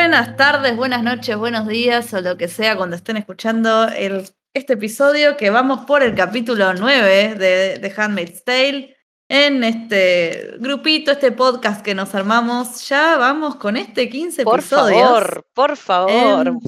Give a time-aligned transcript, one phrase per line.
[0.00, 4.72] Buenas tardes, buenas noches, buenos días o lo que sea cuando estén escuchando el, este
[4.72, 8.96] episodio que vamos por el capítulo 9 de, de Handmaid's Tale.
[9.28, 15.02] En este grupito, este podcast que nos armamos, ya vamos con este 15 Por episodios.
[15.02, 16.48] favor, por favor.
[16.48, 16.60] Em,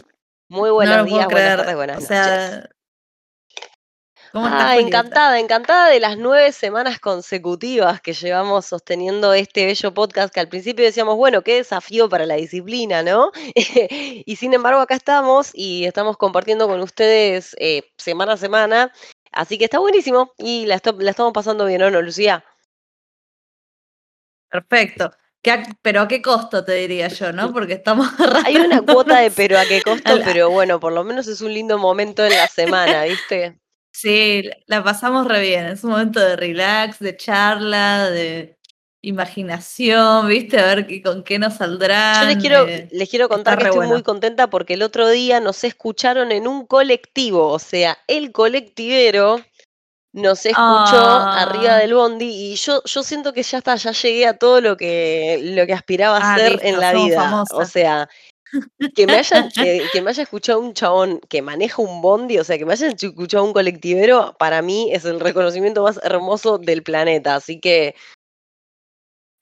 [0.50, 2.68] Muy no buenos puedo días, buenas tardes, buenas o noches.
[4.32, 9.94] ¿Cómo estás, Ah, encantada, encantada de las nueve semanas consecutivas que llevamos sosteniendo este bello
[9.94, 13.30] podcast que al principio decíamos, bueno, qué desafío para la disciplina, ¿no?
[13.54, 18.92] y sin embargo acá estamos y estamos compartiendo con ustedes eh, semana a semana,
[19.32, 22.44] así que está buenísimo y la, estamos pasando bien, ¿o no, Lucía?
[24.50, 25.10] Perfecto.
[25.42, 27.52] ¿Qué a- pero a qué costo te diría yo, ¿no?
[27.52, 28.06] Porque estamos
[28.46, 31.52] Hay una cuota de pero a qué costo, pero bueno, por lo menos es un
[31.52, 33.58] lindo momento en la semana, ¿viste?
[33.94, 35.66] Sí, la pasamos re bien.
[35.66, 38.56] Es un momento de relax, de charla, de
[39.02, 40.58] imaginación, ¿viste?
[40.60, 42.26] A ver qué, con qué nos Yo saldrán.
[42.28, 45.64] les quiero, eh, les quiero contar que estoy muy contenta porque el otro día nos
[45.64, 49.40] escucharon en un colectivo, o sea, el colectivero
[50.14, 51.78] nos escuchó arriba Ah.
[51.78, 55.40] del bondi y yo, yo siento que ya está, ya llegué a todo lo que,
[55.42, 57.18] lo que aspiraba a Ah, listo, en la vida.
[57.18, 57.70] O famosas.
[57.72, 58.08] sea,
[58.94, 62.44] que me hayan, que, que me haya escuchado un chabón que maneja un bondi, o
[62.44, 66.82] sea, que me hayan escuchado un colectivero, para mí es el reconocimiento más hermoso del
[66.82, 67.36] planeta.
[67.36, 67.94] Así que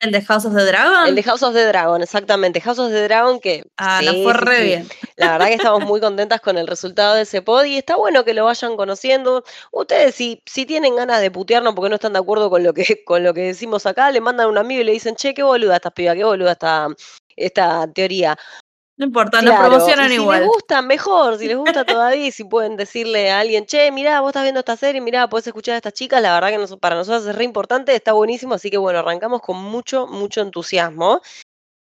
[0.02, 1.08] ¿El de House of the Dragon?
[1.08, 2.58] el de House of the Dragon, exactamente.
[2.62, 4.62] House of the Dragon que Ah, nos sí, fue re sí.
[4.62, 4.88] bien.
[5.16, 8.24] La verdad que estamos muy contentas con el resultado de ese pod y está bueno
[8.24, 9.44] que lo vayan conociendo.
[9.72, 13.04] Ustedes si, si tienen ganas de putearnos porque no están de acuerdo con lo que,
[13.04, 15.42] con lo que decimos acá, le mandan a un amigo y le dicen, che, qué
[15.42, 16.88] boluda esta piba, qué boluda esta,
[17.36, 18.38] esta teoría.
[19.00, 20.44] No importa, Claro, y promocionan si les igual.
[20.44, 24.28] gusta, mejor, si les gusta todavía, y si pueden decirle a alguien, che, mirá, vos
[24.28, 26.96] estás viendo esta serie, mirá, podés escuchar a estas chicas, la verdad que nos- para
[26.96, 31.22] nosotros es re importante, está buenísimo, así que bueno, arrancamos con mucho, mucho entusiasmo.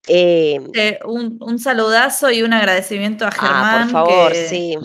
[0.08, 4.76] Eh, Eh, un, un saludazo y un agradecimiento a ah, Germán, por favor, que sí.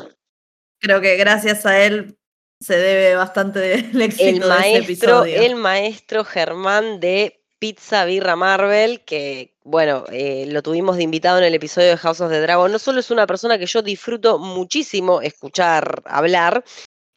[0.79, 2.17] creo que gracias a él
[2.59, 5.41] se debe bastante del El éxito de maestro, episodio.
[5.41, 11.45] el maestro Germán de Pizza Birra Marvel, que bueno, eh, lo tuvimos de invitado en
[11.45, 12.71] el episodio de House of the Dragon.
[12.71, 16.63] No solo es una persona que yo disfruto muchísimo escuchar hablar,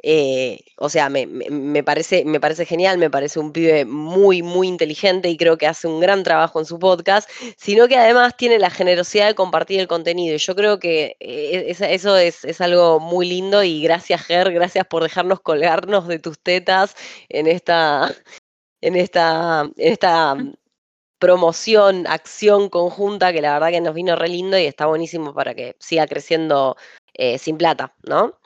[0.07, 4.69] eh, o sea, me, me- parece, me parece genial, me parece un pibe muy, muy
[4.69, 8.59] inteligente y creo que hace un gran trabajo en su podcast, sino que además tiene
[8.59, 10.35] la generosidad de compartir el contenido.
[10.35, 14.53] Y yo creo que eh, es- eso es, es algo muy lindo y gracias, Ger,
[14.53, 16.95] gracias por dejarnos colgarnos de tus tetas
[17.31, 18.15] en esta,
[18.83, 20.37] en esta, en esta
[21.25, 25.55] promoción, acción conjunta que la verdad que nos vino re lindo y está buenísimo para
[25.55, 26.77] que siga creciendo
[27.15, 28.39] eh, sin plata, ¿no?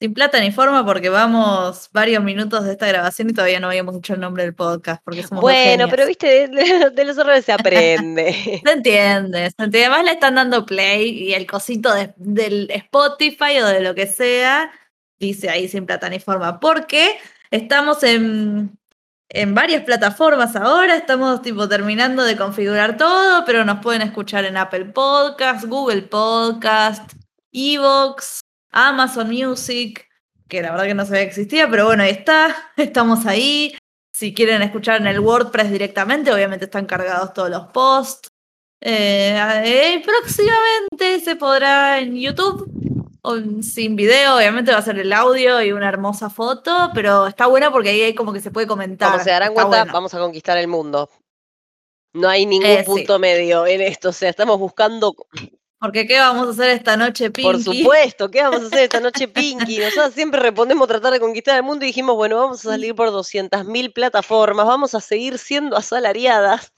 [0.00, 3.94] Sin plata ni forma porque vamos varios minutos de esta grabación y todavía no habíamos
[3.96, 7.44] dicho el nombre del podcast porque somos Bueno, pero viste, de, de- de los errores
[7.44, 8.32] se aprende.
[8.64, 9.84] Se entiende, se entiende.
[9.86, 14.06] Además le están dando play y el cosito de- del Spotify o de lo que
[14.06, 14.70] sea
[15.18, 16.60] dice ahí sin plata ni forma.
[16.60, 17.18] Porque
[17.50, 18.78] estamos en,
[19.30, 24.56] en varias plataformas ahora, estamos tipo terminando de configurar todo, pero nos pueden escuchar en
[24.56, 27.12] Apple Podcast, Google Podcast,
[27.52, 28.40] Evox,
[28.70, 30.06] Amazon Music,
[30.48, 33.76] que la verdad que no sabía que existía, pero bueno, ahí está, estamos ahí.
[34.12, 38.30] Si quieren escuchar en el WordPress directamente, obviamente están cargados todos los posts.
[38.80, 42.70] Eh, eh, próximamente se podrá en YouTube,
[43.62, 47.70] sin video, obviamente va a ser el audio y una hermosa foto, pero está buena
[47.70, 49.10] porque ahí hay como que se puede comentar.
[49.12, 49.92] Como se darán está cuenta, bueno.
[49.92, 51.10] vamos a conquistar el mundo.
[52.14, 52.84] No hay ningún Eh, sí.
[52.86, 55.14] punto medio en esto, o sea, estamos buscando,
[55.80, 57.42] Porque ¿qué vamos a hacer esta noche, Pinky?
[57.42, 59.78] por supuesto, ¿qué vamos a hacer esta noche, Pinky?
[59.78, 63.10] Nosotros siempre respondemos tratar de conquistar el mundo y dijimos, bueno, vamos a salir por
[63.10, 66.72] 200.000 plataformas, vamos a seguir siendo asalariadas,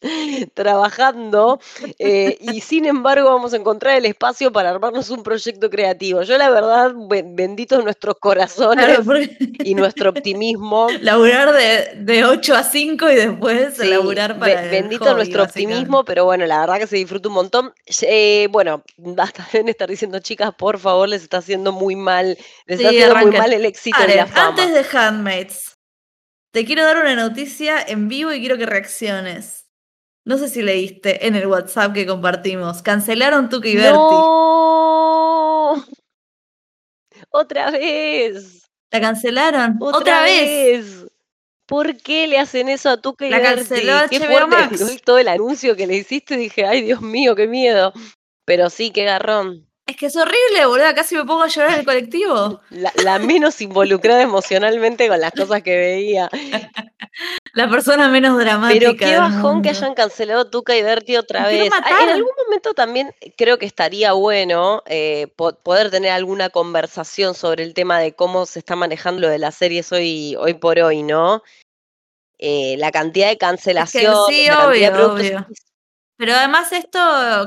[0.54, 1.60] trabajando,
[1.98, 6.22] eh, y sin embargo vamos a encontrar el espacio para armarnos un proyecto creativo.
[6.22, 10.88] Yo la verdad, ben- benditos nuestros corazones Claro, porque y nuestro optimismo.
[11.02, 15.16] laburar de, de 8 a 5 y después Sí, laburar be- para el bendito hobby,
[15.16, 17.72] nuestro optimismo, pero bueno, la verdad que se disfruta un montón.
[18.02, 22.78] Eh, bueno, basta de estar diciendo, chicas, por favor, les está haciendo muy mal, les
[22.78, 24.50] Sí, está haciendo muy mal el éxito Aren, la fama.
[24.50, 25.74] antes de Handmaids,
[26.52, 29.59] te quiero dar una noticia en vivo y quiero que reacciones.
[30.24, 32.82] No sé si leíste en el WhatsApp que compartimos.
[32.82, 33.94] Cancelaron Tuca y Berti.
[33.96, 35.84] ¡No!
[37.30, 38.68] ¡Otra vez!
[38.90, 39.76] La cancelaron.
[39.80, 41.02] ¡Otra, Otra, vez.
[41.02, 41.06] vez!
[41.66, 43.56] ¿Por qué le hacen eso a Tuca y La Berti?
[43.68, 44.46] canceló Qué fuerte.
[44.48, 45.00] Max.
[45.04, 47.92] Todo el anuncio que le hiciste dije, ay, Dios mío, qué miedo.
[48.44, 49.66] Pero sí, qué garrón.
[49.86, 50.94] Es que es horrible, boludo.
[50.94, 52.60] Casi me pongo a llorar en el colectivo.
[52.70, 56.28] La, la menos involucrada emocionalmente con las cosas que veía.
[57.52, 58.78] La persona menos dramática.
[58.78, 61.72] Pero qué bajón que hayan cancelado Tuca y Berti otra Me vez.
[62.02, 67.64] En algún momento también creo que estaría bueno eh, po- poder tener alguna conversación sobre
[67.64, 71.02] el tema de cómo se está manejando lo de las series hoy, hoy por hoy,
[71.02, 71.42] ¿no?
[72.38, 75.46] Eh, la cantidad de cancelaciones, sí, la cantidad de obvio, obvio.
[76.16, 77.00] Pero además esto,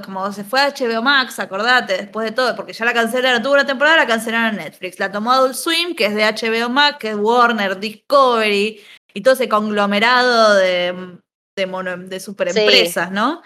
[0.03, 3.53] como se fue a HBO Max, acordate, después de todo, porque ya la cancelaron, tuvo
[3.53, 4.99] una temporada, la cancelaron Netflix.
[4.99, 8.83] La tomó Adult Swim, que es de HBO Max, que es Warner, Discovery,
[9.13, 11.17] y todo ese conglomerado de,
[11.57, 13.41] de, mono- de superempresas, ¿no?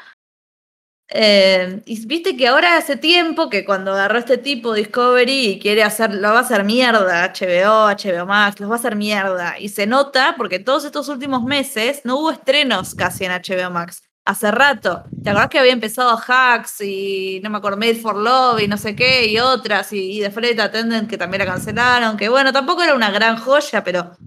[1.10, 5.82] Eh, y viste que ahora hace tiempo que cuando agarró este tipo Discovery y quiere
[5.84, 9.58] hacer, lo va a hacer mierda, HBO, HBO Max, los va a hacer mierda.
[9.58, 14.04] Y se nota porque todos estos últimos meses no hubo estrenos casi en HBO Max.
[14.26, 15.06] Hace rato.
[15.24, 18.76] ¿Te acordás que había empezado Hacks y no me acuerdo, Made for Love y no
[18.76, 22.52] sé qué, y otras, y, y The Flight Attendant que también la cancelaron, que bueno,
[22.52, 24.18] tampoco era una gran joya, pero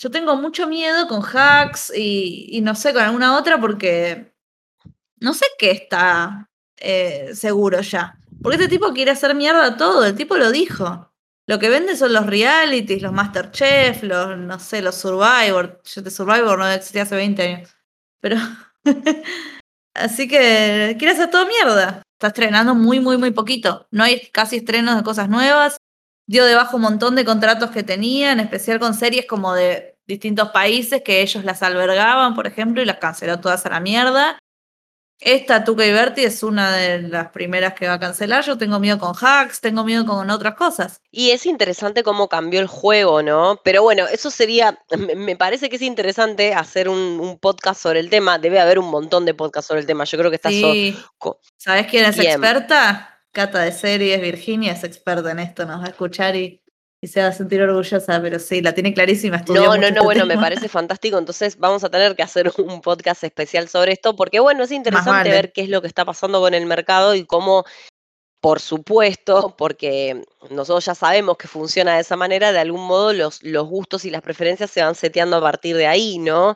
[0.00, 4.32] yo tengo mucho miedo con Hacks y, y no sé, con alguna otra porque
[5.20, 6.48] no sé qué está
[6.78, 8.18] eh, seguro ya.
[8.42, 11.12] Porque este tipo quiere hacer mierda todo, el tipo lo dijo.
[11.46, 15.82] Lo que vende son los realities, los Masterchef, los, no sé, los Survivor.
[15.84, 17.76] Yo de Survivor no existía hace 20 años.
[18.20, 18.36] Pero.
[19.94, 22.02] Así que quiere hacer todo mierda.
[22.14, 23.86] Está estrenando muy, muy, muy poquito.
[23.90, 25.76] No hay casi estrenos de cosas nuevas.
[26.26, 30.50] Dio debajo un montón de contratos que tenía, en especial con series como de distintos
[30.50, 34.38] países que ellos las albergaban, por ejemplo, y las canceló todas a la mierda.
[35.22, 38.42] Esta Tuca y Berti es una de las primeras que va a cancelar.
[38.42, 41.02] Yo tengo miedo con hacks, tengo miedo con otras cosas.
[41.10, 43.60] Y es interesante cómo cambió el juego, ¿no?
[43.62, 44.78] Pero bueno, eso sería,
[45.16, 48.38] me- parece que es interesante hacer un, un podcast sobre el tema.
[48.38, 50.04] Debe haber un montón de podcasts sobre el tema.
[50.04, 50.96] Yo creo que está so- Sí.
[51.58, 52.30] ¿Sabes quién es Bien.
[52.32, 53.18] experta?
[53.32, 56.62] Cata de series, Virginia es experta en esto, nos va a escuchar y,
[57.02, 59.38] y se va a sentir orgullosa, pero sí, la tiene clarísima.
[59.38, 61.16] No, mucho no, este no, bueno, me parece fantástico.
[61.16, 65.10] Entonces vamos a tener que hacer un podcast especial sobre esto, porque bueno, es interesante
[65.10, 65.30] vale.
[65.30, 67.64] ver qué es lo que está pasando con el mercado y cómo,
[68.42, 73.42] por supuesto, porque nosotros ya sabemos que funciona de esa manera, de algún modo los,
[73.42, 76.54] los gustos y las preferencias se van seteando a partir de ahí, ¿no?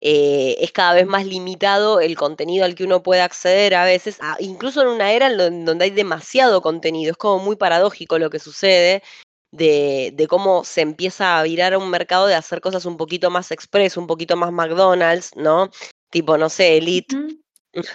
[0.00, 4.18] Eh, es cada vez más limitado el contenido al que uno puede acceder a veces,
[4.20, 7.10] a- incluso en una era en don- donde hay demasiado contenido.
[7.12, 9.02] Es como muy paradójico lo que sucede
[9.50, 13.30] de, de cómo se empieza a virar a un mercado de hacer cosas un poquito
[13.30, 15.70] más express, un poquito más McDonald's, ¿no?
[16.10, 17.16] Tipo, no sé, Elite.
[17.16, 17.38] Ujú.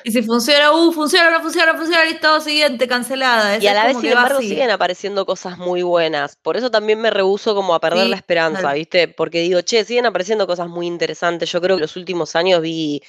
[0.03, 3.57] Y si funciona, uh, funciona, no funciona, no funciona, listo, siguiente, cancelada.
[3.57, 4.49] Y a la vez, sin embargo, así.
[4.49, 6.35] siguen apareciendo cosas muy buenas.
[6.35, 8.73] Por eso también me rehuso como a perder Sí, la esperanza.
[8.73, 9.07] ¿viste?
[9.07, 11.51] Porque digo, che, siguen apareciendo cosas muy interesantes.
[11.51, 13.01] Yo creo que los últimos años vi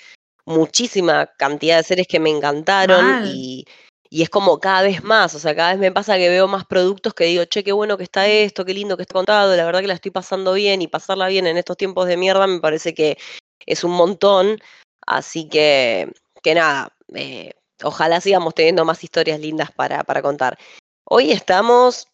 [0.46, 3.32] muchísima cantidad de series que me encantaron Mal.
[3.34, 3.66] y,
[4.14, 5.34] y es como cada vez más.
[5.34, 7.96] O sea, cada vez me pasa que veo más productos que digo, che, qué bueno
[7.98, 9.56] que está esto, qué lindo que está contado.
[9.56, 12.46] La verdad que la estoy pasando bien y pasarla bien en estos tiempos de mierda
[12.46, 13.18] me parece que
[13.66, 14.60] es un montón.
[15.04, 16.12] Así que,
[16.44, 20.56] que nada, eh, ojalá sigamos teniendo más historias lindas para, para contar.
[21.02, 22.06] Hoy estamos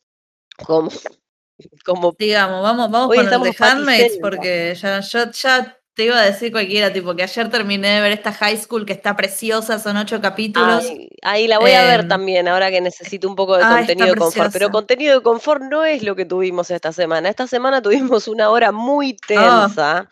[0.65, 0.91] como,
[1.85, 6.23] como Digamos, vamos, vamos con el de Handmaids, porque ya, yo ya te iba a
[6.23, 9.97] decir cualquiera, tipo que ayer terminé de ver esta high school que está preciosa, son
[9.97, 10.85] ocho capítulos.
[10.89, 13.77] Ay, ahí la voy a ver Em, también, ahora que necesito un poco de está
[13.79, 14.53] contenido de confort.
[14.53, 17.29] Pero contenido de confort no es lo que tuvimos esta semana.
[17.29, 19.67] Esta semana tuvimos una hora muy Ah.
[19.69, 20.09] tensa,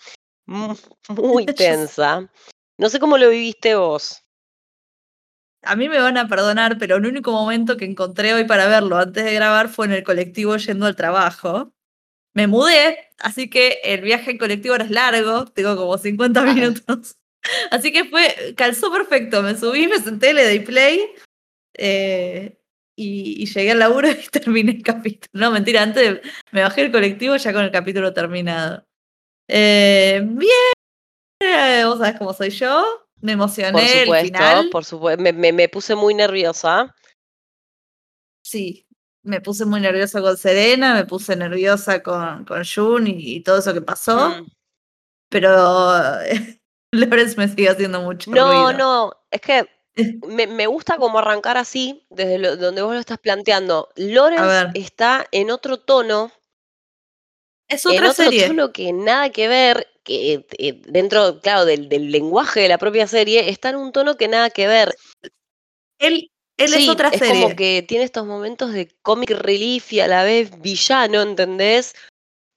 [0.46, 0.76] mu-
[1.08, 2.28] muy tensa.
[2.76, 4.22] No sé cómo lo viviste vos.
[5.62, 8.96] A mí me van a perdonar, pero el único momento que encontré hoy para verlo
[8.96, 11.72] antes de grabar fue en el colectivo yendo al trabajo.
[12.38, 16.44] Me mudé, así que el viaje en colectivo es largo, tengo como 50 Ah.
[16.54, 17.16] minutos.
[17.72, 19.42] Así que fue, calzó perfecto.
[19.42, 21.00] Me subí, me senté, le di play
[21.74, 22.60] eh,
[22.96, 25.28] y, y llegué al laburo y terminé el capítulo.
[25.32, 26.20] No, mentira, antes
[26.52, 28.84] me bajé el colectivo ya con el capítulo terminado.
[29.48, 32.84] Eh, bien, vos sabés cómo soy yo.
[33.20, 34.70] Me Por emocioné el supuesto, final.
[34.70, 35.22] por supuesto.
[35.22, 36.94] Me, me- me puse muy nerviosa.
[38.44, 38.86] Sí,
[39.22, 43.58] me puse muy nerviosa con Serena, me puse nerviosa con, con Jun y, y todo
[43.58, 44.46] eso que pasó, Mm.
[45.30, 45.48] pero
[46.92, 48.78] Lawrence me sigue haciendo mucho No, ruido.
[48.78, 49.68] no, es que
[50.26, 53.88] me, me gusta como arrancar así, desde lo- donde vos lo estás planteando.
[53.96, 56.32] Lawrence está en otro tono,
[57.68, 58.46] Es en otra otro serie.
[58.48, 63.06] tono que nada que ver, que eh, dentro, claro, del, del lenguaje de la propia
[63.06, 64.94] serie, está en un tono que nada que ver.
[65.98, 67.42] Él, él es otra es serie.
[67.42, 71.94] como que tiene estos momentos de comic relief y a la vez villano, ¿entendés?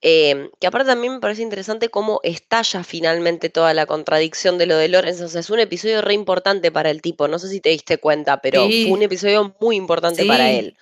[0.04, 4.76] Eh, que aparte también me parece interesante cómo estalla finalmente toda la contradicción de lo
[4.76, 5.22] de Lawrence.
[5.22, 7.28] O sea, es un episodio re importante para el tipo.
[7.28, 8.84] No sé si te diste cuenta, pero Sí.
[8.88, 10.76] fue un episodio muy importante para él.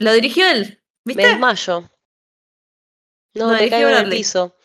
[0.00, 1.28] Lo dirigió él, Me ¿viste?
[1.28, 1.88] desmayo.
[3.34, 4.56] No, Lo me caigo en el piso.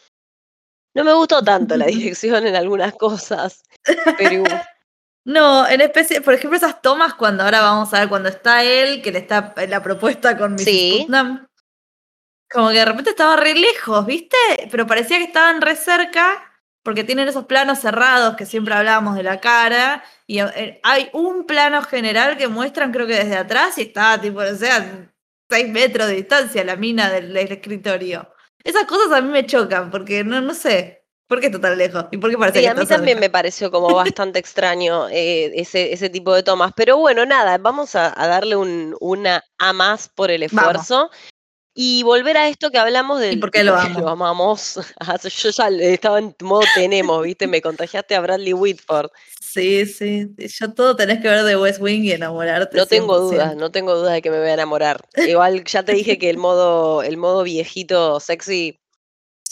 [0.96, 3.64] No me gustó tanto la dirección en algunas cosas,
[4.18, 4.44] pero
[5.24, 9.02] No, en especie, por ejemplo, esas tomas cuando ahora vamos a ver cuando está él,
[9.02, 10.64] que le está en la propuesta con Mrs.
[10.64, 10.98] Sí.
[11.02, 11.48] Putnam.
[12.50, 14.36] Como que de repente estaba re lejos, ¿viste?
[14.70, 16.44] Pero parecía que estaban re cerca,
[16.84, 20.04] porque tienen esos planos cerrados que siempre hablábamos de la cara.
[20.28, 24.40] Y eh, hay un plano general que muestran, creo que desde atrás, y está tipo,
[24.40, 25.10] o sea,
[25.50, 28.34] seis metros de distancia la mina del, del escritorio.
[28.64, 31.01] Esas cosas a mí me chocan, porque no, no sé.
[31.32, 32.08] ¿Por qué está tan lejos?
[32.12, 35.50] ¿Y por qué parece Sí, que a mí también me pareció como bastante extraño eh,
[35.56, 36.74] ese, ese tipo de tomas.
[36.76, 41.10] Pero bueno, nada, vamos a, a darle un, una A más por el esfuerzo.
[41.74, 44.10] Y volver a esto que hablamos del por qué lo amo?
[44.10, 44.78] amamos.
[45.00, 47.48] Ah, Yo ya estaba en modo tenemos, ¿viste?
[47.48, 49.10] Me contagiaste a Bradley Whitford.
[49.40, 50.28] Sí, sí.
[50.38, 52.76] Yo todo tenés que ver de West Wing y enamorarte.
[52.76, 53.32] No tengo 100%.
[53.32, 55.00] dudas, no tengo dudas de que me voy a enamorar.
[55.16, 58.81] Igual ya te dije que el modo, el modo viejito sexy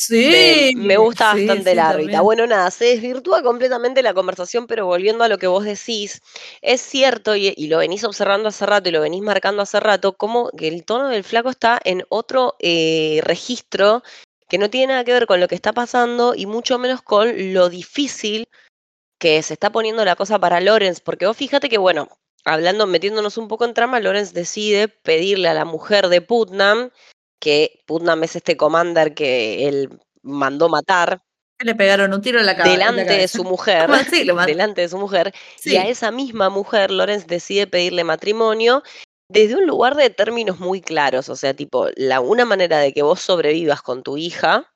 [0.02, 0.72] Sí.
[0.78, 2.22] me, me gusta sí, bastante sí, la.
[2.22, 6.22] Bueno, nada, se desvirtúa completamente la conversación, pero volviendo a lo que vos decís,
[6.62, 10.14] es cierto, y, y lo venís observando hace rato y lo venís marcando hace rato,
[10.14, 14.02] como que el tono del flaco está en otro eh, registro
[14.48, 17.54] que no tiene nada que ver con lo que está pasando y mucho menos con
[17.54, 18.48] lo difícil
[19.20, 22.08] que se está poniendo la cosa para Lawrence, porque vos fíjate que, bueno,
[22.46, 26.90] hablando, metiéndonos un poco en trama, Lawrence decide pedirle a la mujer de Putnam,
[27.40, 29.90] que Putnam es este commander que él
[30.22, 31.22] mandó matar,
[31.62, 33.38] Le pegaron un tiro en la, en la delante de cabeza.
[33.38, 35.72] su mujer, Bueno, sí, delante de su mujer, Sí.
[35.74, 38.84] y a esa misma mujer Lawrence decide pedirle matrimonio
[39.32, 43.04] desde un lugar de términos muy claros, o sea, tipo, la una manera de que
[43.04, 44.72] vos sobrevivas con tu hija,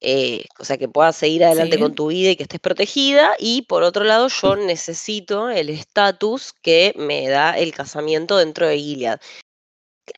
[0.00, 1.82] eh, o sea, que puedas seguir adelante Sí.
[1.82, 6.52] con tu vida y que estés protegida, y por otro lado, yo necesito el estatus
[6.60, 9.20] que me da el casamiento dentro de Gilead.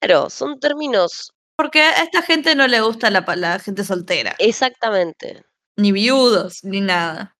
[0.00, 4.34] Claro, son términos Porque a esta gente no le gusta la, la gente soltera.
[4.38, 5.42] exactamente.
[5.76, 7.36] Ni viudos, ni nada.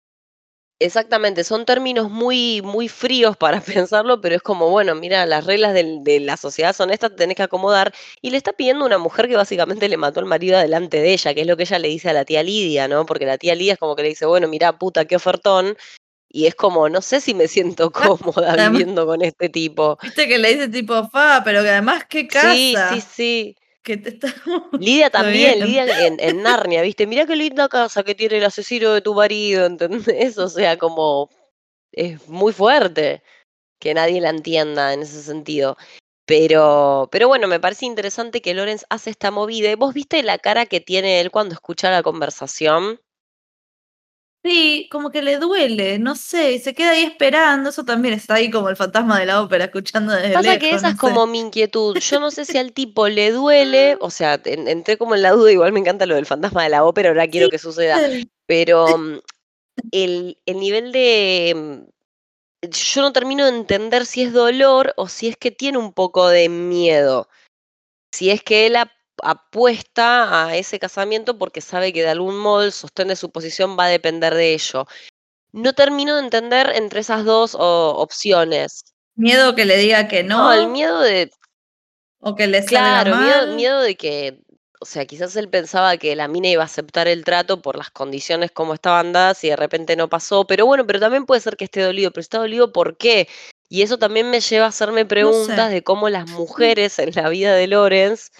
[0.80, 5.72] Exactamente, son términos muy, muy fríos para pensarlo, pero es como, bueno, mira, las reglas
[5.72, 7.94] de la sociedad son estas, te tenés que acomodar.
[8.20, 11.32] Y le está pidiendo una mujer que básicamente le mató al marido delante de ella,
[11.32, 13.06] que es lo que ella le dice a la tía Lidia, ¿no?
[13.06, 15.76] Porque la tía Lidia es como que le dice, bueno, mira, puta, qué ofertón.
[16.28, 19.96] Y es como, no sé si me siento cómoda además- viviendo con este tipo.
[20.02, 22.94] Viste que le dice tipo, fa, pero que además qué Sí, casa.
[22.94, 23.56] sí, sí.
[23.84, 24.34] Que te está...
[24.80, 25.60] Lidia también.
[25.64, 27.06] Lidia en, en Narnia, ¿viste?
[27.06, 30.38] Mira qué linda casa que tiene el asesino de tu marido, ¿entendés?
[30.38, 31.30] O sea, como
[31.92, 33.22] es muy fuerte
[33.78, 35.76] que nadie la entienda en ese sentido.
[36.26, 39.70] Pero, pero bueno, me parece interesante que Lorenz hace esta movida.
[39.70, 42.98] ¿Y ¿Vos viste la cara que tiene él cuando escucha la conversación?
[44.44, 47.70] Sí, como que le duele, no sé, y se queda ahí esperando.
[47.70, 50.58] Eso también está ahí como el fantasma de la ópera escuchando desde Pasa lejos.
[50.60, 51.00] que esa no es sé.
[51.00, 51.96] como mi inquietud.
[51.98, 55.30] Yo no sé si al tipo le duele, o sea, en- entré como en la
[55.30, 58.00] duda, igual me encanta lo del fantasma de la ópera, ahora quiero que suceda.
[58.46, 59.18] pero mm,
[59.92, 61.54] el, el nivel de...
[61.56, 65.92] mm, Yo no termino de entender si es dolor o si es que tiene un
[65.94, 67.28] poco de miedo.
[68.12, 68.90] Si es que él ap-
[69.22, 73.76] apuesta a ese casamiento porque sabe que de algún modo el sostén de su posición
[73.78, 74.86] va a depender de ello.
[75.52, 78.84] No termino de entender entre esas dos opciones.
[79.14, 81.30] Miedo que le diga que no, No, el miedo de...
[82.18, 83.54] o que le salga miedo, mal.
[83.54, 84.40] miedo de que,
[84.80, 87.90] o sea, quizás él pensaba que la mina iba a aceptar el trato por las
[87.90, 91.56] condiciones como estaban dadas y de repente no pasó, pero bueno, pero también puede ser
[91.56, 93.28] que esté dolido, pero está dolido ¿por qué?
[93.68, 97.54] Y eso también me lleva a hacerme preguntas de cómo las mujeres en la vida
[97.54, 98.30] de Lorenz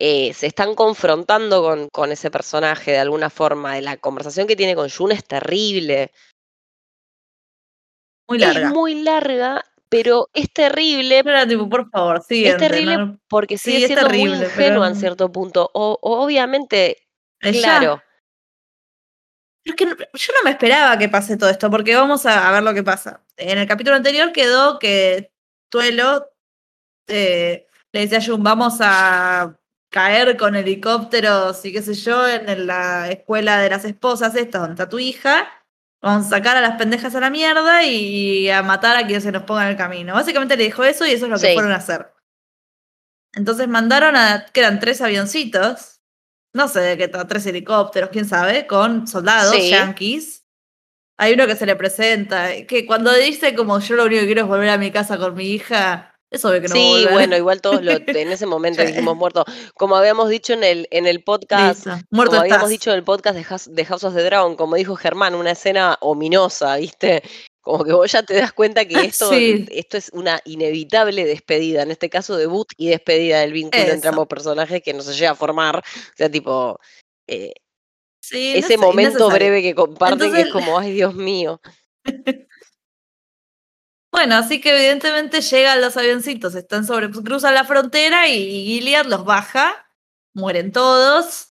[0.00, 3.80] eh, se están confrontando con, con ese personaje de alguna forma.
[3.80, 6.12] La conversación que tiene con Jun es terrible.
[8.28, 8.68] Muy larga.
[8.68, 13.18] Es muy larga, pero es terrible Yo era tipo, por favor, Es terrible ¿no?
[13.26, 15.68] porque Sí, sigue es siendo muy ingenua en cierto punto.
[15.74, 16.98] O, o obviamente,
[17.40, 18.02] Ella- claro,
[19.64, 22.62] Pero es que yo no me esperaba que pase todo esto, porque vamos a, ver
[22.62, 23.24] lo que pasa.
[23.36, 25.32] En el capítulo anterior quedó que
[25.70, 26.30] Tuelo
[27.08, 29.57] eh, le decía a Jun, vamos a
[29.90, 34.74] caer con helicópteros y qué sé yo en la escuela de las esposas esta, donde
[34.74, 35.48] está tu hija.
[36.00, 39.32] Vamos a sacar a las pendejas a la mierda y a matar a quien se
[39.32, 40.14] nos ponga en el camino.
[40.14, 41.54] Básicamente le dijo eso y eso es lo que Sí.
[41.54, 42.12] fueron a hacer.
[43.34, 46.00] Entonces mandaron a, que eran tres avioncitos,
[46.54, 49.70] no sé de qué, tres helicópteros, quién sabe, con soldados Sí.
[49.70, 50.44] yanquis.
[51.18, 54.42] Hay uno que se le presenta, que cuando dice como yo lo único que quiero
[54.42, 57.06] es volver a mi casa con mi hija, es obvio que no va a sí,
[57.12, 58.88] bueno, igual todos lo, en ese momento Sí.
[58.88, 59.44] dijimos muerto.
[59.74, 62.70] Como habíamos dicho en el, en el podcast, Muerto como habíamos estás.
[62.70, 65.52] dicho en el podcast de House, de House of the Dragon, como dijo Germán, una
[65.52, 67.22] escena ominosa, ¿viste?
[67.60, 69.66] Como que vos ya te das cuenta que esto, Sí.
[69.70, 74.26] esto es una inevitable despedida, en este caso debut y despedida del vínculo entre ambos
[74.26, 75.78] personajes que no se llega a formar.
[75.78, 76.78] O sea, tipo,
[77.26, 77.52] eh,
[78.20, 81.60] Sí, no ese sé, momento breve que comparten que es como, ay Dios mío.
[84.10, 89.24] Bueno, así que evidentemente llegan los avioncitos, están sobre, cruzan la frontera y Gilead los
[89.24, 89.86] baja,
[90.34, 91.54] mueren todos.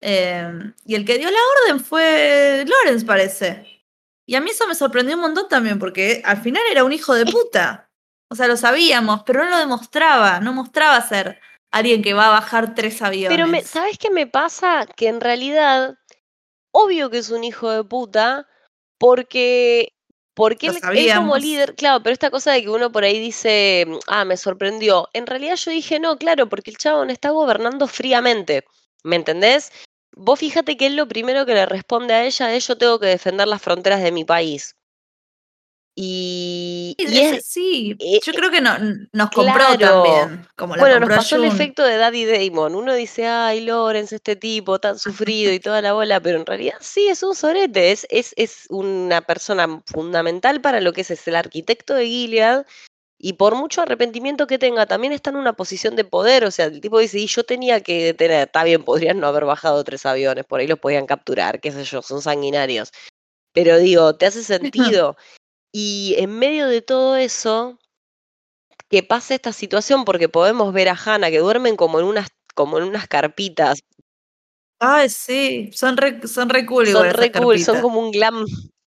[0.00, 3.84] Eh, y el que dio la orden fue Lawrence, parece.
[4.26, 7.14] Y a mí eso me sorprendió un montón también, porque al final era un hijo
[7.14, 7.90] de puta.
[8.28, 11.40] O sea, lo sabíamos, pero no lo demostraba, no mostraba ser
[11.70, 13.36] alguien que va a bajar tres aviones.
[13.36, 14.86] Pero me, ¿sabes qué me pasa?
[14.96, 15.96] Que en realidad,
[16.72, 18.48] obvio que es un hijo de puta,
[18.98, 19.95] porque,
[20.36, 23.86] porque él, él como líder, claro, pero esta cosa de que uno por ahí dice,
[24.06, 25.08] ah, me sorprendió.
[25.14, 28.62] En realidad yo dije, no, claro, porque el chabón está gobernando fríamente.
[29.02, 29.72] ¿Me entendés?
[30.14, 33.06] Vos fíjate que él lo primero que le responde a ella es yo tengo que
[33.06, 34.76] defender las fronteras de mi país.
[35.98, 38.76] Y, Sí, y ese- es, sí, eh, yo creo que no,
[39.12, 40.02] nos compró claro.
[40.02, 42.74] también, como la Bueno, nos pasó el efecto de Daddy Damon.
[42.74, 46.76] Uno dice, ay, Lawrence, este tipo tan sufrido y toda la bola, pero en realidad
[46.80, 51.26] sí, es un sorete, es, es, es una persona fundamental para lo que es, es
[51.28, 52.66] el arquitecto de Gilead.
[53.18, 56.44] Y por mucho arrepentimiento que tenga, también está en una posición de poder.
[56.44, 59.46] O sea, el tipo dice, y yo tenía que detener, está bien, podrían no haber
[59.46, 62.90] bajado tres aviones, por ahí los podían capturar, qué sé yo, son sanguinarios.
[63.54, 64.42] Pero digo, te hace
[65.00, 65.16] sentido.
[65.72, 67.78] Y en medio de todo eso,
[68.88, 72.78] que pase esta situación, porque podemos ver a Hannah que duermen como en unas, como
[72.78, 73.80] en unas carpitas.
[74.78, 78.44] Ay, sí, son re, son re cool Son re cool, son como un glam.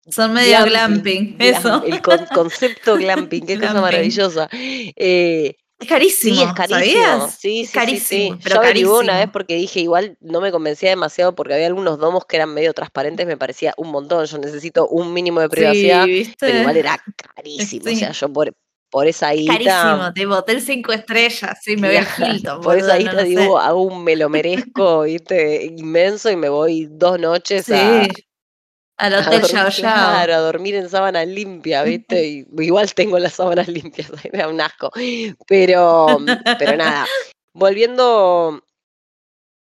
[0.10, 1.84] Son medio glamping, glamping, glam- eso.
[1.86, 4.50] El con- concepto glamping, qué cosa maravillosa.
[4.52, 6.80] Eh, Es carísimo, sí, es carísimo.
[7.18, 7.36] ¿sabías?
[7.40, 8.40] Sí, es sí, carísimo, sí, sí.
[8.44, 8.98] pero Yo carísimo.
[9.00, 12.54] una vez porque dije, igual no me convencía demasiado porque había algunos domos que eran
[12.54, 14.26] medio transparentes, me parecía un montón.
[14.26, 16.06] Yo necesito un mínimo de privacidad,
[16.40, 17.04] pero igual era
[17.36, 17.90] carísimo.
[17.92, 18.54] O sea, yo por,
[18.92, 19.54] por esa Es guita.
[19.54, 23.60] carísimo, tipo hotel cinco estrellas, sí, me voy Claro, Hilton, por esa guita no digo,
[23.62, 23.72] sé.
[23.74, 25.66] un me lo merezco, ¿viste?
[25.66, 28.12] inmenso y me voy dos noches a, Sí,
[29.02, 29.94] al a hotel dormir, Yao Yao.
[29.94, 32.28] claro, a dormir en sábanas limpias, ¿viste?
[32.28, 34.92] Y igual tengo las sábanas limpias, me da un asco.
[35.48, 36.20] Pero,
[36.60, 37.08] pero nada,
[37.54, 38.64] volviendo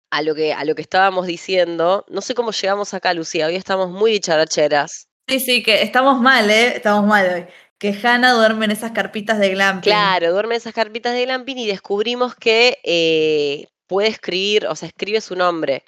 [0.10, 3.56] a lo que, a lo que estábamos diciendo, no sé cómo llegamos acá, Lucía, hoy
[3.56, 5.08] estamos muy dicharacheras.
[5.28, 6.78] Sí, sí, que estamos mal, ¿eh?
[6.78, 7.46] Estamos mal hoy.
[7.78, 9.92] Que Hannah duerme en esas carpitas de glamping.
[9.92, 14.88] Claro, duerme en esas carpitas de glamping y descubrimos que eh, puede escribir, o sea,
[14.88, 15.84] escribe su nombre.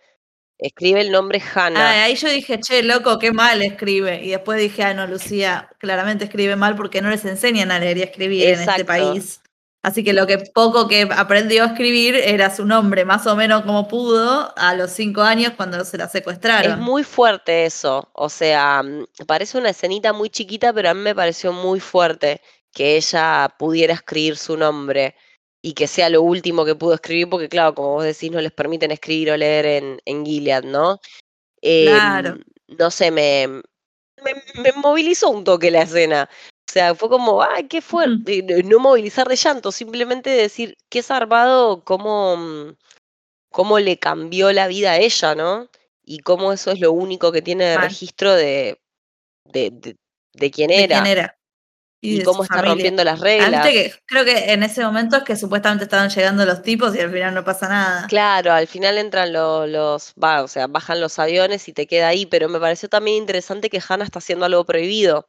[0.60, 1.89] Escribe el nombre Hannah.
[1.89, 4.22] Ah, ahí yo dije, che, loco, qué mal escribe.
[4.22, 7.98] Y después dije, ah, no, Lucía, claramente escribe mal porque no les enseñan a leer
[7.98, 9.41] y escribir en este país.
[9.82, 13.63] Así que lo que poco que aprendió a escribir era su nombre, más o menos
[13.63, 16.74] como pudo, a los cinco años cuando se la secuestraron.
[16.74, 21.00] Es muy fuerte eso, o sea, mm, parece una escenita muy chiquita, pero a mí
[21.00, 22.41] me pareció muy fuerte
[22.74, 25.15] que ella pudiera escribir su nombre
[25.62, 28.52] y que sea lo último que pudo escribir, porque claro, como vos decís, no les
[28.52, 31.00] permiten escribir o leer en, en Gilead, ¿no?
[31.62, 32.30] Claro.
[32.30, 32.43] Em,
[32.78, 33.48] no sé, me,
[34.24, 36.30] me, me movilizó un toque la escena.
[36.69, 38.43] O sea, fue como, ay, qué fuerte.
[38.63, 42.76] No movilizar de llanto, simplemente decir, qué zarpado, cómo,
[43.50, 45.69] cómo le cambió la vida a ella, ¿no?
[46.04, 48.80] Y cómo eso es lo único que tiene de registro de,
[49.45, 49.98] de, de,
[50.34, 51.02] de quién de era.
[51.02, 51.38] quién era.
[52.01, 52.73] Y, cómo está familia.
[52.75, 53.67] rompiendo las reglas.
[53.67, 57.12] que creo que en ese momento es que supuestamente estaban llegando los tipos y al
[57.12, 58.07] final no pasa nada.
[58.07, 62.07] Claro, al final entran lo- los, va, o sea, bajan los aviones y te queda
[62.07, 65.27] ahí, pero me pareció también interesante que Hannah está haciendo algo prohibido.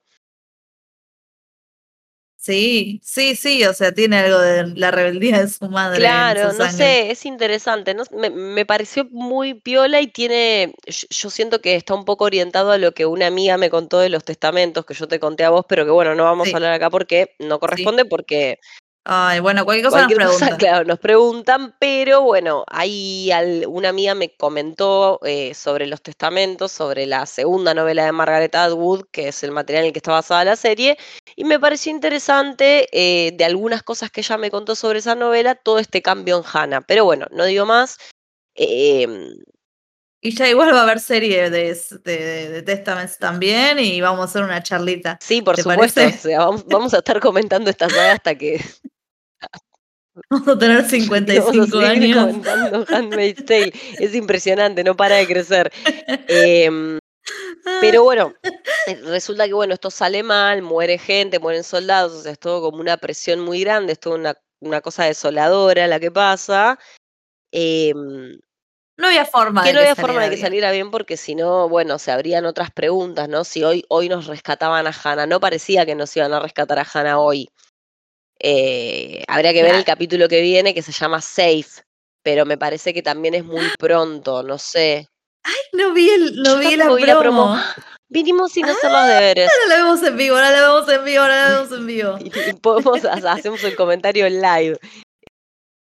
[2.43, 5.99] Sí, sí, sí, o sea, tiene algo de la rebeldía de su madre.
[5.99, 11.07] Claro, su no sé, es interesante, no, me, me pareció muy piola y tiene, yo,
[11.11, 14.09] yo siento que está un poco orientado a lo que una amiga me contó de
[14.09, 16.55] los testamentos que yo te conté a vos, pero que bueno, no vamos Sí.
[16.55, 18.59] a hablar acá porque no corresponde, porque
[19.05, 20.59] Ay, bueno, cualquier cosa cualquier nos cosa, preguntan.
[20.59, 26.71] claro, nos preguntan, pero bueno, ahí al- una amiga me comentó eh, sobre los testamentos,
[26.71, 30.13] sobre la segunda novela de Margaret Atwood, que es el material en el que está
[30.13, 30.99] basada la serie,
[31.35, 35.55] y me pareció interesante eh, de algunas cosas que ella me contó sobre esa novela,
[35.55, 36.83] todo este cambio en Hannah.
[36.83, 37.97] Pero bueno, no digo más.
[38.55, 39.35] em,
[40.23, 44.25] Y ya igual va a haber serie de, de, de Testaments también y vamos a
[44.25, 45.19] hacer una charlita.
[45.21, 46.19] sí, por ¿Te supuesto, parece?
[46.19, 48.61] o sea, vamos, vamos a estar comentando esta saga hasta que
[50.31, 52.19] Vamos a tener vamos a 55 seguir años.
[52.19, 53.73] comentando Handmaid's Tale.
[53.99, 55.73] Es impresionante, no para de crecer.
[56.29, 56.99] Em,
[57.81, 58.35] Pero bueno,
[58.87, 62.61] eh, resulta que bueno, esto sale mal, muere gente, mueren soldados, o sea, es todo
[62.71, 66.79] como una presión muy grande, es toda una, una cosa desoladora la que pasa.
[67.53, 68.39] Em,
[69.01, 70.47] no había forma que de no que había forma de que bien.
[70.47, 73.45] saliera bien porque si no, bueno, se abrían otras preguntas, ¿no?
[73.45, 76.87] Si hoy, hoy nos rescataban a Hannah, no parecía que nos iban a rescatar a
[76.93, 77.49] Hannah hoy.
[78.39, 81.83] Eh, habría que ver el capítulo que viene que se llama Safe,
[82.23, 85.09] pero me parece que también es muy pronto, no sé.
[85.73, 87.57] No vi, el, no Yo vi la promo.
[88.09, 89.51] Vinimos sin hacer los deberes.
[89.51, 92.19] Ahora la vemos en vivo, ahora la vemos en vivo, ahora la vemos en vivo.
[92.25, 94.79] Y podemos, ha- hacemos el comentario en live.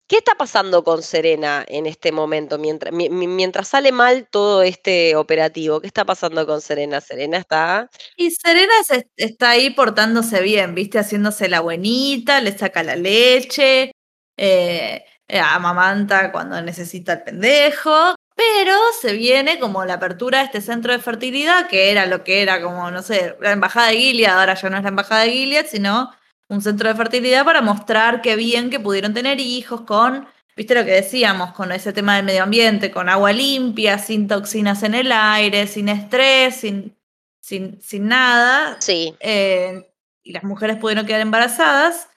[0.08, 2.56] ¿Qué está pasando con Serena en este momento?
[2.58, 7.00] Mientras, mi- mi- mientras sale mal todo este operativo, ¿qué está pasando con Serena?
[7.02, 7.90] Serena está.
[8.16, 10.98] Y Serena se- está ahí portándose bien, ¿viste?
[10.98, 13.92] Haciéndose la buenita, le saca la leche,
[14.38, 20.60] eh, eh, amamanta cuando necesita el pendejo, pero se viene como la apertura de este
[20.62, 24.38] centro de fertilidad, que era lo que era como, no sé, la embajada de Gilead,
[24.40, 26.10] ahora ya no es la embajada de Gilead, sino
[26.48, 30.84] un centro de fertilidad para mostrar qué bien que pudieron tener hijos con, viste lo
[30.84, 35.12] que decíamos, con ese tema del medio ambiente, con agua limpia, sin toxinas en el
[35.12, 36.96] aire, sin estrés, sin,
[37.40, 42.08] sin, sin nada, Sí, eh, y las mujeres pudieron quedar embarazadas.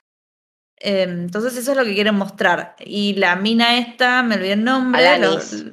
[0.78, 2.76] Eh, entonces eso es lo que quieren mostrar.
[2.80, 5.54] Y la mina esta, me olvidé el nombre, Alanis.
[5.54, 5.66] los,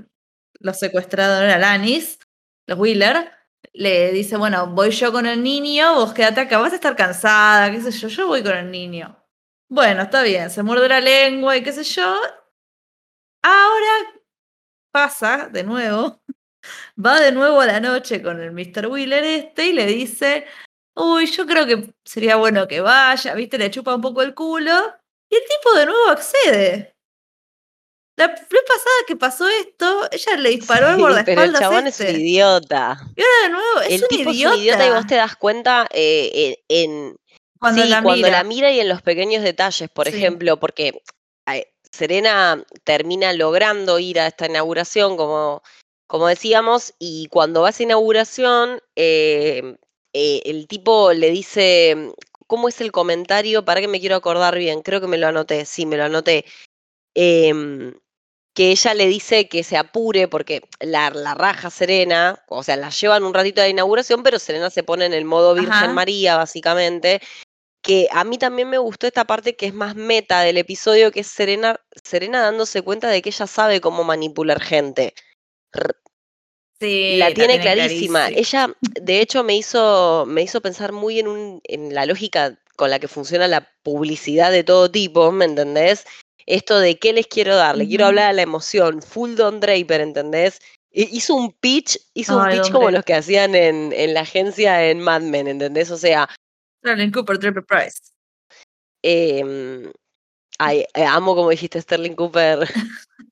[0.61, 2.19] los secuestradores, Alanis,
[2.67, 3.31] los Wheeler,
[3.73, 7.71] le dice, bueno, voy yo con el niño, vos quédate acá, vas a estar cansada,
[7.71, 9.17] qué sé yo, yo voy con el niño.
[9.71, 12.15] Bueno, está bien, se muerde la lengua y qué sé yo.
[13.43, 14.13] Ahora
[14.93, 16.21] pasa de nuevo,
[17.05, 18.89] va de nuevo a la noche con el Mr.
[18.89, 20.47] Wheeler este y le dice,
[20.97, 24.73] uy, yo creo que sería bueno que vaya, viste, le chupa un poco el culo
[25.31, 26.98] y el tipo de nuevo accede.
[28.19, 32.01] La vez pasada que pasó esto, ella le disparó sí, pero el guardaespaldas chabón es
[32.01, 32.13] este.
[32.15, 32.99] un idiota.
[33.15, 34.49] Y ahora de nuevo, es el un tipo idiota.
[34.51, 37.17] es un idiota y vos te das cuenta eh, en,
[37.61, 38.39] cuando sí, la cuando mira.
[38.39, 40.17] la mira y en los pequeños detalles, por Sí.
[40.17, 41.01] ejemplo, porque
[41.93, 45.63] Serena termina logrando ir a esta inauguración, como,
[46.09, 49.77] como decíamos, y cuando va a esa inauguración, eh,
[50.13, 52.13] eh, el tipo le dice,
[52.49, 53.65] ¿cómo es el comentario?
[53.65, 56.45] Para que me quiero acordar bien, creo que me lo anoté, sí, me lo anoté.
[57.15, 57.95] Em,
[58.59, 62.91] que ella le dice que se apure porque la, la raja Serena, o sea, la
[62.91, 65.93] llevan un ratito a la inauguración, pero Serena se pone en el modo Virgen Ajá.
[65.93, 67.21] María, básicamente.
[67.85, 71.21] Que a mí también me gustó esta parte que es más meta del episodio, que
[71.21, 75.15] es Serena, Serena dándose cuenta de que ella sabe cómo manipular gente.
[76.81, 78.27] Sí, la tiene clarísima.
[78.27, 78.29] clarísima.
[78.31, 82.91] Ella, de hecho, me hizo, me hizo pensar muy en, un, en la lógica con
[82.91, 86.05] la que funciona la publicidad de todo tipo, ¿me entendés?
[86.49, 90.01] Esto de qué les quiero dar, le quiero hablar a la emoción, full Don Draper,
[90.01, 90.61] ¿entendés?
[90.91, 92.95] Hizo un pitch, hizo un pitch como Draper.
[92.95, 95.91] los que hacían en, en la agencia en Mad Men, ¿entendés?
[95.91, 96.29] O sea,
[96.79, 97.99] Sterling Cooper, Triple Price.
[99.03, 99.93] em,
[100.59, 102.69] ay, eh, amo como dijiste Sterling Cooper.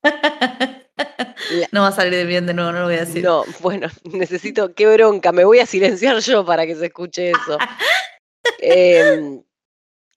[1.73, 3.23] No va a salir bien de nuevo, no lo voy a decir.
[3.23, 7.59] No, bueno, necesito, qué bronca, me voy a silenciar yo para que se escuche eso.
[8.61, 9.43] Em,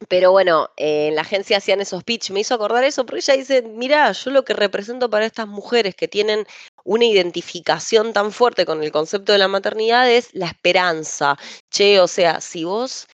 [0.08, 3.36] pero bueno, eh, en la agencia hacían esos pitch, me hizo acordar eso, porque ella
[3.38, 6.46] dice, mirá, yo lo que represento para estas mujeres que tienen
[6.86, 11.38] una identificación tan fuerte con el concepto de la maternidad es la esperanza.
[11.70, 13.08] Che, o sea, si vos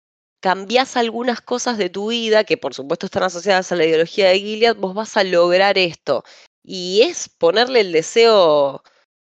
[0.42, 4.40] cambiás algunas cosas de tu vida, que por supuesto están asociadas a la ideología de
[4.40, 6.24] Gilead, vos vas a lograr esto.
[6.64, 8.84] Y es ponerle el deseo,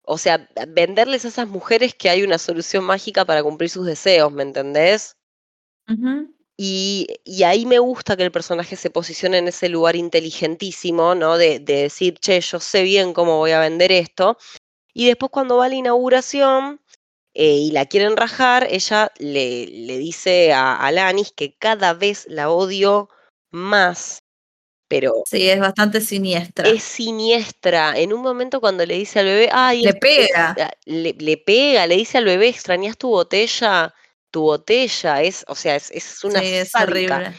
[0.02, 4.32] o sea, venderles a esas mujeres que hay una solución mágica para cumplir sus deseos,
[4.32, 5.16] ¿me entendés?
[5.88, 6.35] Ujú.
[6.58, 11.36] Y, y ahí me gusta que el personaje se posicione en ese lugar inteligentísimo, ¿no?
[11.36, 14.38] De, de decir, che, yo sé bien cómo voy a vender esto.
[14.94, 16.80] Y después cuando va a la inauguración
[17.34, 22.50] eh, y la quieren rajar, ella le, le dice a Alanis que cada vez la
[22.50, 23.10] odio
[23.50, 24.20] más,
[24.88, 26.66] pero Sí, es bastante siniestra.
[26.68, 27.98] es siniestra.
[27.98, 30.56] En un momento cuando le dice al bebé, ay, Le pega.
[30.86, 33.94] le, le pega, le dice al bebé, ¿extrañas tu botella?
[34.30, 37.16] Tu botella, es, o sea, es, es una sí, es sádica.
[37.16, 37.36] horrible.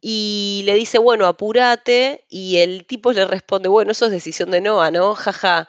[0.00, 2.26] Y le dice, bueno, apúrate.
[2.28, 5.14] Y el tipo le responde, bueno, eso es decisión de Noah, ¿no?
[5.14, 5.66] Jaja.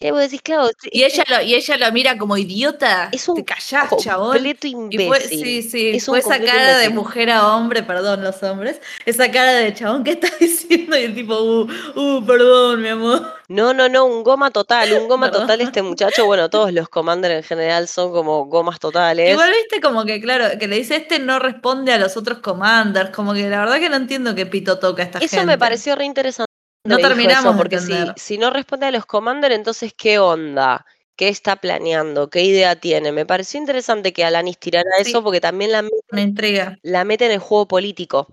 [0.00, 3.08] Y vos decís, claro, sí, Y ella lo, y ella lo mira como idiota.
[3.10, 4.32] es un Te callás, chabón.
[4.32, 5.40] completo Y fue, imbécil.
[5.40, 9.52] sí, sí, Es fue esa cara de mujer a hombre, perdón, los hombres, esa cara
[9.54, 13.26] de chabón que está diciendo y el tipo, uh, uh, perdón, mi amor.
[13.48, 15.42] No, no, no, un goma total, un goma Perdón.
[15.48, 16.26] total este muchacho.
[16.26, 19.30] Bueno, todos los Commander en general son como gomas totales.
[19.32, 23.10] Igual viste como que, claro, que le dice este no responde a los otros commanders,
[23.10, 25.46] como que la verdad que no entiendo qué pito toca esta Eso gente.
[25.46, 26.47] me pareció re interesante.
[26.84, 30.86] No terminamos eso, porque si, si no responde a los Commander, entonces ¿qué onda?
[31.16, 32.30] ¿Qué está planeando?
[32.30, 33.10] ¿Qué idea tiene?
[33.12, 35.10] Me pareció interesante que Alanis tirara Sí.
[35.10, 36.78] eso porque también la, mete- intriga.
[36.82, 38.32] la mete en el juego político.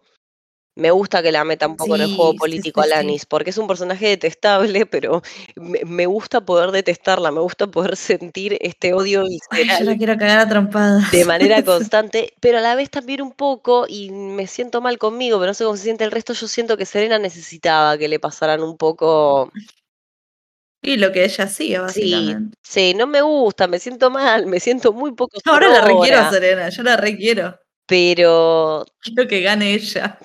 [0.76, 2.94] Me gusta que la meta un poco en el juego sí, político sí, sí.
[2.94, 5.22] Alanis, porque es un personaje detestable, pero
[5.56, 10.18] me, me gusta poder detestarla, me gusta poder sentir este odio Ay, yo la quiero
[10.18, 11.04] cagar a trompadas.
[11.12, 15.38] de manera constante, pero a la vez también un poco, y me siento mal conmigo,
[15.40, 18.20] pero no sé cómo se siente el resto, yo siento que Serena necesitaba que le
[18.20, 19.52] pasaran un poco...
[20.82, 22.58] Y lo que ella hacía, Sí, básicamente.
[22.64, 26.30] sí, no me gusta, me siento mal, me siento muy poco Ahora la requiero a
[26.30, 27.60] Serena, yo la requiero.
[27.88, 30.20] pero Quiero que gane ella.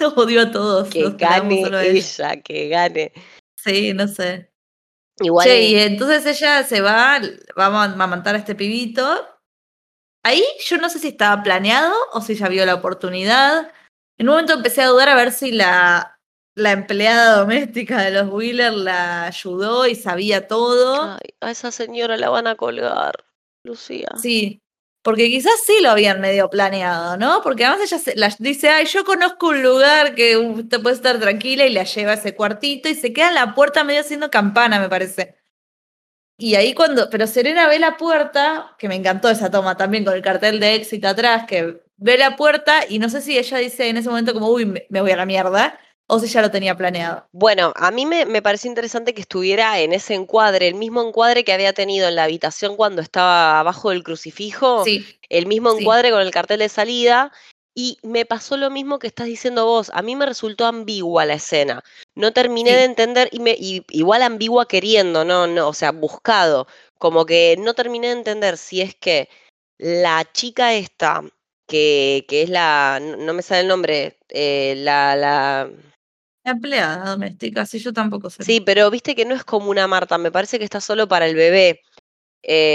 [0.16, 2.42] Odio a todos, que los gane ella.
[2.42, 3.12] que gane.
[3.56, 4.50] Sí, no sé.
[5.20, 7.20] Igual Che, y entonces ella se va,
[7.58, 9.26] va a amamantar a este pibito.
[10.22, 13.72] Ahí yo no sé si estaba planeado o si ya vio la oportunidad.
[14.18, 16.18] En un momento empecé a dudar a ver si la,
[16.54, 21.02] la empleada doméstica de los Wheeler la ayudó y sabía todo.
[21.02, 23.14] Ay, a esa señora la van a colgar,
[23.62, 24.08] Lucía.
[24.20, 24.60] Sí,
[25.06, 27.40] porque quizás sí lo habían medio planeado, ¿no?
[27.40, 31.64] Porque además ella se- dice, ay, yo conozco un lugar que usted puede estar tranquila
[31.64, 34.80] y la lleva a ese cuartito y se queda en la puerta medio haciendo campana,
[34.80, 35.36] me parece.
[36.38, 40.14] Y ahí cuando, pero Serena ve la puerta, que me encantó esa toma también con
[40.14, 43.88] el cartel de éxito atrás, que ve la puerta y no sé si ella dice
[43.88, 46.76] en ese momento como, uy, me voy a la mierda, o si ya lo tenía
[46.76, 47.26] planeado.
[47.32, 51.44] Bueno, a mí me, me pareció interesante que estuviera en ese encuadre, el mismo encuadre
[51.44, 55.80] que había tenido en la habitación cuando estaba abajo del crucifijo, Sí, el mismo sí.
[55.80, 57.32] encuadre con el cartel de salida,
[57.74, 59.90] y me pasó lo mismo que estás diciendo vos.
[59.92, 61.84] A mí me resultó ambigua la escena.
[62.14, 62.76] No terminé Sí.
[62.76, 66.66] de entender, y, me, y igual ambigua queriendo, no, no, o sea, buscado.
[66.98, 69.28] Como que no terminé de entender si es que
[69.76, 71.22] la chica esta,
[71.68, 75.70] que, que es la, no, no me sale el nombre, eh, la, la,
[76.52, 78.44] empleada doméstica, sí, yo tampoco sé.
[78.44, 81.26] Sí, pero viste que no es como una Marta, me parece que está solo para
[81.26, 81.80] el bebé.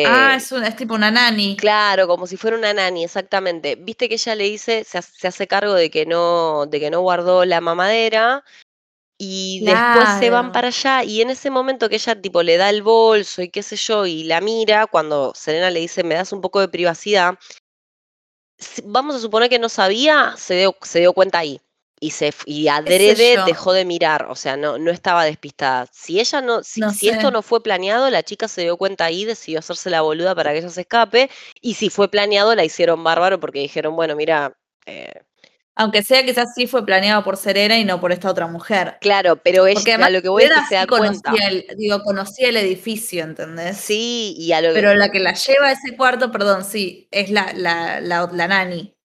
[0.06, 1.56] ah, Eh, es, una, es tipo una nani.
[1.58, 3.76] claro, como si fuera una nani, exactamente.
[3.76, 6.90] Viste que ella le dice, se, hace- se hace cargo de que no, de que
[6.90, 8.44] no guardó la mamadera
[9.18, 12.70] y después se van para allá y en ese momento que ella tipo le da
[12.70, 16.34] el bolso y qué sé yo y la mira, cuando Serena le dice, me das
[16.34, 17.38] un poco de privacidad,
[18.86, 21.62] vamos a suponer que no sabía, se dio, se dio cuenta ahí.
[22.04, 25.86] Y, se, y adrede dejó de mirar, o sea, no, no estaba despistada.
[25.94, 29.06] Si ella no, si, No si esto no fue planeado, la chica se dio cuenta
[29.06, 31.30] ahí, decidió hacerse la boluda para que ella se escape.
[31.62, 35.14] Y si fue planeado, la hicieron bárbaro porque dijeron, bueno, mira, eh,
[35.76, 38.98] Aunque sea quizás sí fue planeado por Serena y no por esta otra mujer.
[39.00, 41.32] claro, pero ella, a lo que voy es que se da cuenta.
[41.50, 43.78] el, digo, conocía el edificio, ¿entendés?
[43.78, 47.08] Sí, y a lo que, Pero la que la lleva a ese cuarto, perdón, sí,
[47.12, 48.96] es la, la, la, la nani.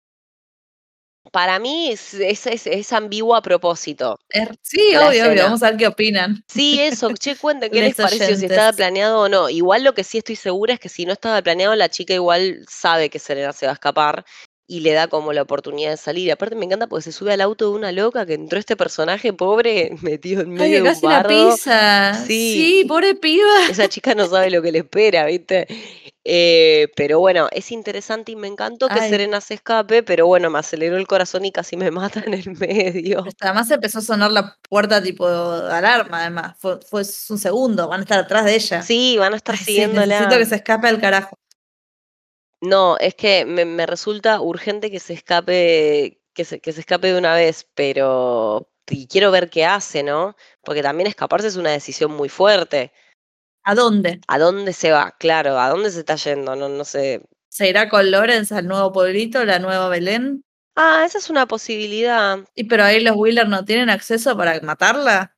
[1.32, 4.18] Para mí es, es, es, es ambiguo a propósito.
[4.28, 6.42] Es- sí, La obvio, obvio, vamos a ver qué opinan.
[6.48, 9.48] Sí, eso, che, cuenten qué les Les pareció, si estaba planeado o no.
[9.48, 12.64] Igual lo que sí estoy segura es que si no estaba planeado, la chica igual
[12.68, 14.24] sabe que Serena se va a escapar
[14.68, 16.26] y le da como la oportunidad de salir.
[16.26, 18.76] Y aparte me encanta porque se sube al auto de una loca que entró este
[18.76, 21.28] personaje pobre metido en Ay, medio que de un casi la bardo.
[21.28, 22.14] pisa.
[22.26, 22.80] Sí.
[22.80, 23.66] Sí, pobre piba.
[23.70, 25.66] Esa chica no sabe lo que le espera, ¿viste?
[26.28, 29.10] Eh, pero bueno, es interesante y me encantó que Ay.
[29.10, 32.50] Serena se escape, pero bueno, me aceleró el corazón y casi me mata en el
[32.58, 33.24] medio.
[33.40, 36.56] Además empezó a sonar la puerta tipo de alarma, además.
[36.58, 38.82] Fue, fue un segundo, van a estar atrás de ella.
[38.82, 40.06] Sí, van a estar Ay, sí, siguiéndola.
[40.06, 41.38] necesito que se escape al carajo.
[42.62, 47.08] No, es que me, me resulta urgente que se escape, que se, que se escape
[47.12, 50.36] de una vez, pero y quiero ver qué hace, ¿no?
[50.62, 52.92] Porque también escaparse es una decisión muy fuerte.
[53.64, 54.20] ¿A dónde?
[54.28, 55.12] ¿A dónde se va?
[55.18, 56.56] Claro, ¿a dónde se está yendo?
[56.56, 57.22] No, no sé.
[57.48, 60.44] ¿Se irá con Lorenz al nuevo pueblito, la nueva Belén?
[60.76, 62.38] Ah, esa es una posibilidad.
[62.54, 65.36] ¿Y pero ahí los Wheeler no tienen acceso para matarla?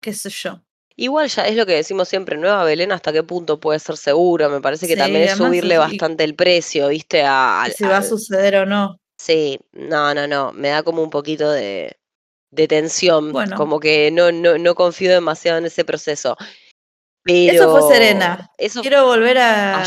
[0.00, 0.62] ¿Qué sé yo?
[1.00, 4.50] Igual ya es lo que decimos siempre, Nueva Belén, ¿hasta qué punto puede ser seguro?
[4.50, 7.22] Me parece que Sí, también es subirle bastante el precio, ¿viste?
[7.24, 8.98] A, si va a suceder o no.
[9.16, 11.96] Sí, no, no, no, me da como un poquito de,
[12.50, 13.56] de tensión, Bueno.
[13.56, 16.36] como que no, no, no confío demasiado en ese proceso.
[17.22, 18.50] Pero Eso fue Serena.
[18.58, 19.84] Eso Quiero volver a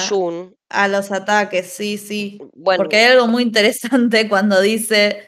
[0.69, 2.39] a los ataques, sí, sí.
[2.53, 5.27] bueno, Porque hay algo muy interesante cuando dice,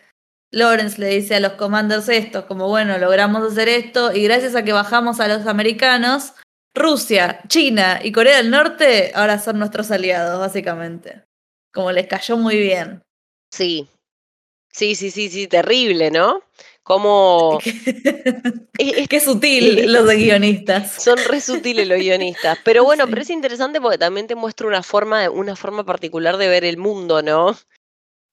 [0.53, 4.63] Lawrence le dice a los commanders esto, como bueno, logramos hacer esto y gracias a
[4.63, 6.33] que bajamos a los americanos,
[6.75, 11.23] Rusia, China y Corea del Norte ahora son nuestros aliados, básicamente.
[11.73, 13.01] Como les cayó muy bien.
[13.51, 13.87] sí,
[14.71, 16.41] sí, sí, sí, sí, terrible, ¿no?
[16.83, 17.59] Como
[18.77, 21.01] es- es- Qué sutil los de guionistas.
[21.03, 23.09] son re sutiles los guionistas, pero bueno, Sí.
[23.11, 26.77] pero es interesante porque también te muestra una forma, una forma particular de ver el
[26.77, 27.55] mundo, ¿no?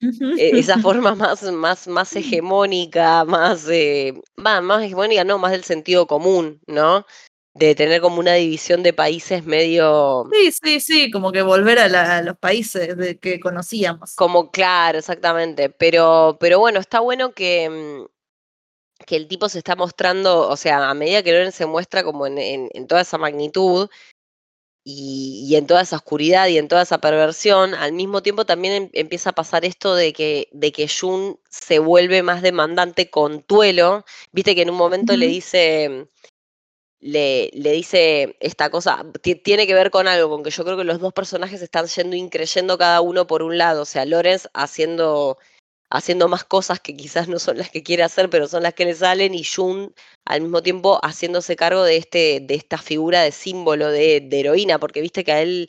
[0.01, 6.07] E- esa forma más, más, más hegemónica, más, eh, más hegemónica, no, más del sentido
[6.07, 7.07] común, ¿no?
[7.53, 11.89] De tener como una división de países medio, Sí, sí, sí, como que volver a,
[11.89, 14.15] la- a los países de que conocíamos.
[14.15, 15.69] como claro, exactamente.
[15.71, 18.07] Pero, pero bueno, está bueno que, mm,
[19.07, 22.27] que el tipo se está mostrando, o sea, a medida que Loren se muestra como
[22.27, 23.89] en, en- en toda esa magnitud
[24.85, 28.75] y, y en toda esa oscuridad y en toda esa perversión, al mismo tiempo también
[28.75, 33.43] em- empieza a pasar esto de que, de que Jun se vuelve más demandante con
[33.43, 34.05] Tuelo.
[34.33, 36.09] Viste que en un momento le dice,
[37.01, 40.77] le, le dice esta cosa, ti- tiene que ver con algo, con que yo creo
[40.77, 43.83] que los dos personajes están yendo y creyendo cada uno por un lado.
[43.83, 45.39] O sea, Lorenz haciendo
[45.91, 48.85] haciendo más cosas que quizás no son las que quiere hacer, pero son las que
[48.85, 49.93] le salen, y Jun
[50.25, 54.79] al mismo tiempo haciéndose cargo de, este, de esta figura de símbolo de, de heroína,
[54.79, 55.67] porque viste que a él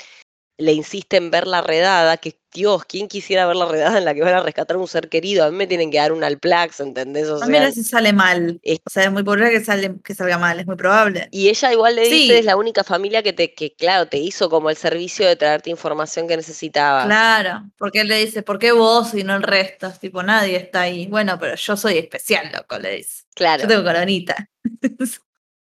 [0.61, 4.13] le insiste en ver la redada, que Dios, ¿quién quisiera ver la redada en la
[4.13, 5.45] que van a rescatar a un ser querido?
[5.45, 7.29] A mí me tienen que dar un Alplax, ¿entendés?
[7.29, 8.59] O sea, si sale mal.
[8.61, 11.29] es- O sea, es muy probable que, sale, que salga mal, es muy probable.
[11.31, 12.31] y ella igual le dice, Sí.
[12.33, 15.69] es la única familia que te, que claro, te hizo como el servicio de traerte
[15.69, 17.05] información que necesitabas.
[17.05, 19.87] Claro, porque él le dice, ¿por qué vos y no el resto?
[19.87, 21.07] Es Tipo, nadie está ahí.
[21.07, 23.23] Bueno, pero yo soy especial, loco, le dice.
[23.33, 23.61] Claro.
[23.63, 24.35] Yo tengo coronita.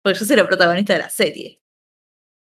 [0.02, 1.61] porque yo soy la protagonista de la serie.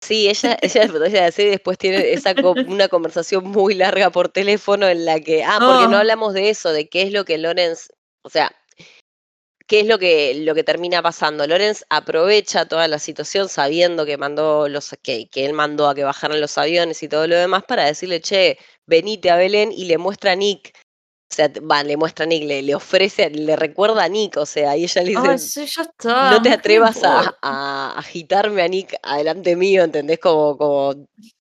[0.01, 3.45] Sí, ella, ella es protagonista de la serie y después tiene esa co- una conversación
[3.45, 5.99] muy larga por teléfono en la que, ah, porque no Oh.
[5.99, 7.89] hablamos de eso, de qué es lo que Lorenz,
[8.23, 8.51] o sea,
[9.67, 11.47] qué es lo que, lo que termina pasando.
[11.47, 16.03] Lorenz aprovecha toda la situación sabiendo que mandó los, que, que él mandó a que
[16.03, 19.97] bajaran los aviones y todo lo demás para decirle, che, venite a Belén y le
[19.97, 20.73] muestra a Nick.
[21.31, 24.45] O sea, va, le muestra a Nick, le, le ofrece, le recuerda a Nick, o
[24.45, 26.29] sea, y ella le dice, Ay, sí, ya está.
[26.31, 30.19] no te ¿qué me atrevas a, a agitarme a Nick adelante mío, ¿entendés?
[30.19, 31.07] Como, como,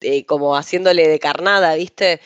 [0.02, 2.20] eh, como haciéndole de carnada, ¿viste?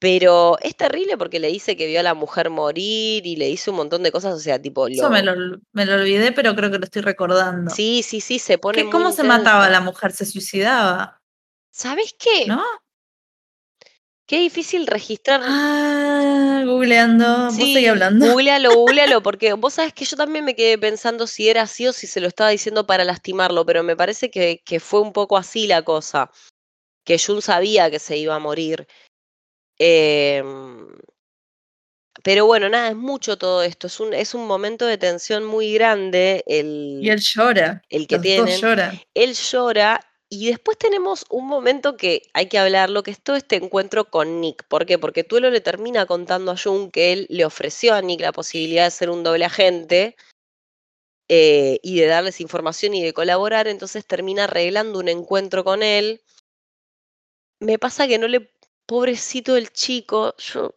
[0.00, 3.70] Pero es terrible porque le dice que vio a la mujer morir y le dice
[3.70, 5.34] un montón de cosas, o sea, tipo, Eso me lo,
[5.72, 7.70] me lo olvidé, pero creo que lo estoy recordando.
[7.72, 10.10] Sí, sí, sí, se pone ¿Qué- muy ¿Cómo se mataba la mujer?
[10.10, 11.20] ¿Se suicidaba?
[11.70, 12.46] ¿Sabés qué?
[12.46, 12.64] ¿No?
[14.30, 15.40] Qué difícil registrar.
[15.42, 17.46] Ah, googleando.
[17.46, 18.26] Vos seguí Sí, hablando.
[18.28, 21.92] googlealo, googlealo, porque vos sabés que yo también me quedé pensando si era así o
[21.92, 25.36] si se lo estaba diciendo para lastimarlo, pero me parece que, que fue un poco
[25.36, 26.30] así la cosa,
[27.04, 28.86] que Jun sabía que se iba a morir.
[29.80, 30.86] Em,
[32.22, 35.74] pero bueno, nada, es mucho todo esto, es un, es un momento de tensión muy
[35.74, 37.82] grande el, Y él llora.
[37.88, 38.20] el que
[38.60, 39.00] lloran.
[39.12, 40.00] Él llora
[40.32, 44.40] y después tenemos un momento que hay que hablarlo, que es todo este encuentro con
[44.40, 44.64] Nick.
[44.68, 44.96] ¿Por qué?
[44.96, 48.84] Porque Tuelo le termina contando a Jun que él le ofreció a Nick la posibilidad
[48.84, 50.16] de ser un doble agente
[51.28, 56.22] eh, y de darles información y de colaborar, entonces termina arreglando un encuentro con él.
[57.60, 58.52] Me pasa que no le...
[58.86, 60.74] Pobrecito el chico, yo,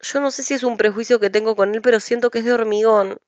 [0.00, 2.44] yo no sé si es un prejuicio que tengo con él, pero siento que es
[2.44, 3.18] de hormigón.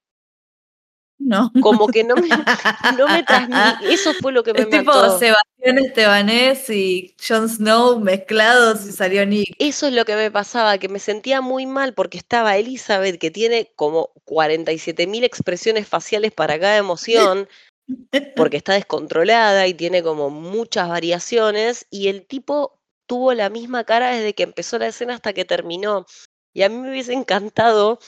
[1.18, 1.50] No.
[1.60, 2.28] Como que no me,
[2.98, 3.92] no me transmite...
[3.92, 4.92] Eso fue lo que me Es tipo.
[5.18, 9.54] Sebastián Estebanés y Jon Snow mezclados y salió Nick.
[9.58, 13.30] Eso es lo que me pasaba, que me sentía muy mal porque estaba Elizabeth, que
[13.30, 17.48] tiene como 47.000 expresiones faciales para cada emoción,
[18.36, 24.10] porque está descontrolada y tiene como muchas variaciones, y el tipo tuvo la misma cara
[24.10, 26.06] desde que empezó la escena hasta que terminó.
[26.54, 27.98] Y a mí me hubiese encantado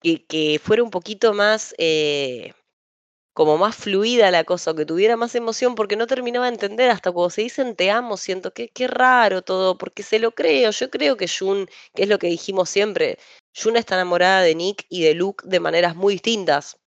[0.00, 2.52] que, que fuera un poquito más, eh,
[3.32, 6.90] como más fluida la cosa, o que tuviera más emoción, porque no terminaba de entender
[6.90, 10.70] hasta cuando se dicen te amo, siento que qué raro todo, porque se lo creo,
[10.70, 13.18] yo creo que Jun, que es lo que dijimos siempre,
[13.54, 16.78] Jun está enamorada de Nick y de Luke de maneras muy distintas.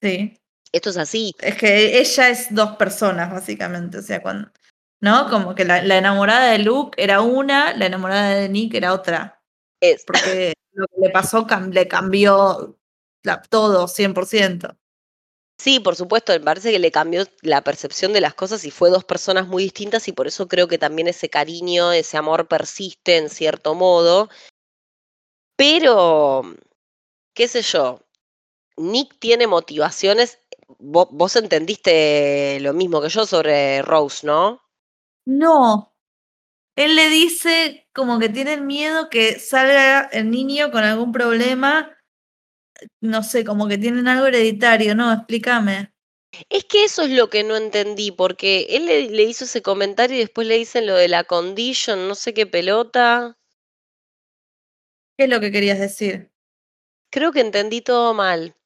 [0.00, 0.38] Sí.
[0.72, 1.34] Esto es así.
[1.40, 3.98] Es que ella es dos personas, básicamente.
[3.98, 4.50] O sea, cuando.
[5.00, 5.28] ¿No?
[5.28, 9.42] Como que la, la enamorada de Luke era una, la enamorada de Nick era otra.
[9.80, 12.78] Es, Porque lo que le pasó le cambió
[13.22, 14.76] la- todo 100%.
[15.58, 18.90] sí, por supuesto, me parece que le cambió la percepción de las cosas y fue
[18.90, 23.16] dos personas muy distintas y por eso creo que también ese cariño, ese amor persiste
[23.16, 24.28] en cierto modo.
[25.56, 26.42] Pero,
[27.34, 28.00] qué sé yo,
[28.76, 30.40] Nick tiene motivaciones.
[30.78, 34.62] Vos, vos entendiste lo mismo que yo sobre Rose, ¿no?
[35.26, 35.91] No.
[36.76, 41.96] Él le dice como que tienen miedo que salga el niño con algún problema.
[43.00, 45.12] No sé, como que tienen algo hereditario, ¿no?
[45.12, 45.92] Explícame.
[46.48, 50.16] Es que eso es lo que no entendí, porque él le, le hizo ese comentario
[50.16, 53.36] y después le dicen lo de la condition, no sé qué pelota.
[55.16, 56.32] ¿Qué es lo que querías decir?
[57.10, 58.56] Creo que entendí todo mal.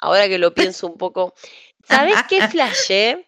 [0.00, 1.34] Ahora que lo pienso un poco.
[1.84, 3.27] ¿Sabés qué flashé?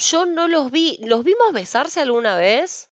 [0.00, 0.98] Yo no los vi.
[1.02, 2.90] ¿Los vimos besarse alguna vez?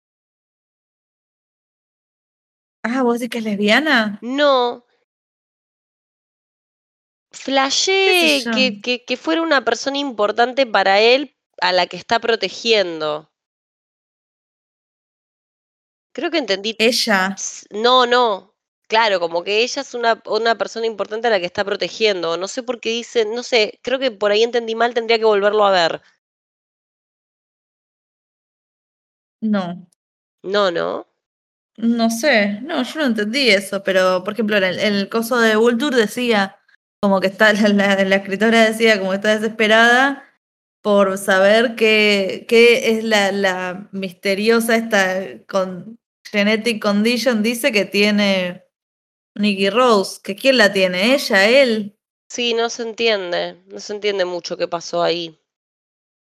[2.84, 4.20] Ah, ¿vos decís que es lesbiana?
[4.22, 4.86] No.
[7.32, 13.32] Flashé que, que, que fuera una persona importante para él a la que está protegiendo.
[16.14, 16.76] Creo que entendí.
[16.78, 17.36] Ella.
[17.72, 18.54] No, no.
[18.88, 22.38] Claro, como que ella es una, una persona importante a la que está protegiendo.
[22.38, 25.26] No sé por qué dice, no sé, creo que por ahí entendí mal, tendría que
[25.26, 26.02] volverlo a ver.
[29.44, 29.88] No,
[30.44, 31.08] No, ¿no?
[31.78, 35.38] no sé, no, yo no entendí eso, pero por ejemplo, en el, en el coso
[35.40, 36.60] de Vulture decía,
[37.02, 40.24] como que está, la, la- la escritora decía, como que está desesperada
[40.82, 45.98] por saber qué, qué es la, la misteriosa esta con
[46.32, 48.66] genetic condition, dice que tiene
[49.36, 51.98] Nicky Rose, que quién la tiene, ella, él.
[52.30, 55.40] Sí, no se entiende, no se entiende mucho qué pasó ahí.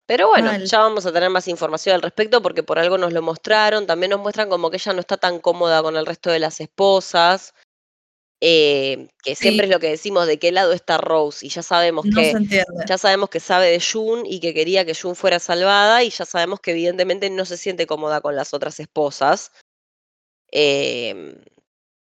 [0.07, 0.65] Pero bueno, Mal.
[0.67, 3.87] ya vamos a tener más información al respecto porque por algo nos lo mostraron.
[3.87, 6.61] También nos muestran como que ella no está tan cómoda con el resto de las
[6.61, 7.55] esposas.
[8.47, 9.71] eh, que siempre Sí.
[9.71, 11.47] es lo que decimos de qué lado está Rose.
[11.47, 12.35] Y ya sabemos No que
[12.87, 16.03] ya sabemos que sabe de June y que quería que June fuera salvada.
[16.03, 19.51] Y ya sabemos que evidentemente no se siente cómoda con las otras esposas.
[20.51, 21.37] Em,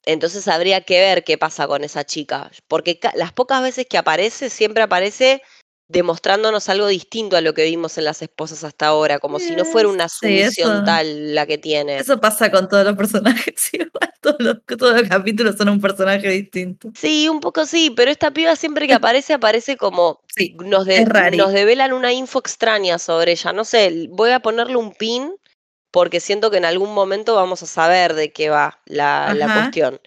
[0.05, 2.51] entonces habría que ver qué pasa con esa chica.
[2.67, 5.43] Porque las pocas veces que aparece, siempre aparece
[5.89, 9.65] demostrándonos algo distinto a lo que vimos en las esposas hasta ahora, como si no
[9.65, 11.99] fuera una Sí, eso- tal la que tiene.
[11.99, 16.29] Eso pasa con todos los personajes igual, todos los, todos los capítulos son un personaje
[16.29, 16.91] distinto.
[16.97, 20.97] Sí, un poco sí, pero esta piba siempre que aparece, aparece como Sí, nos, de-
[21.39, 23.53] nos develan una info extraña sobre ella.
[23.53, 25.35] No sé, voy a ponerle un pin
[25.93, 30.01] porque siento que en algún momento vamos a saber de qué va la, la cuestión.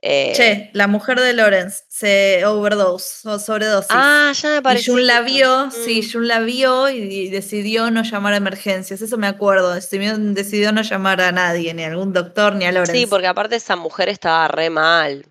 [0.00, 3.90] Eh, Che, la mujer de Lawrence se overdose o sobredosis.
[3.90, 4.92] ah, ya me y pareció.
[4.94, 6.12] Jun la vio, sí, Mm.
[6.12, 9.02] Jun la vio y, y decidió no llamar a emergencias.
[9.02, 9.74] Eso me acuerdo.
[9.74, 12.92] Decidió, decidió no llamar a nadie, ni a algún doctor, ni a Lawrence.
[12.92, 15.26] Sí, porque aparte esa mujer estaba re mal,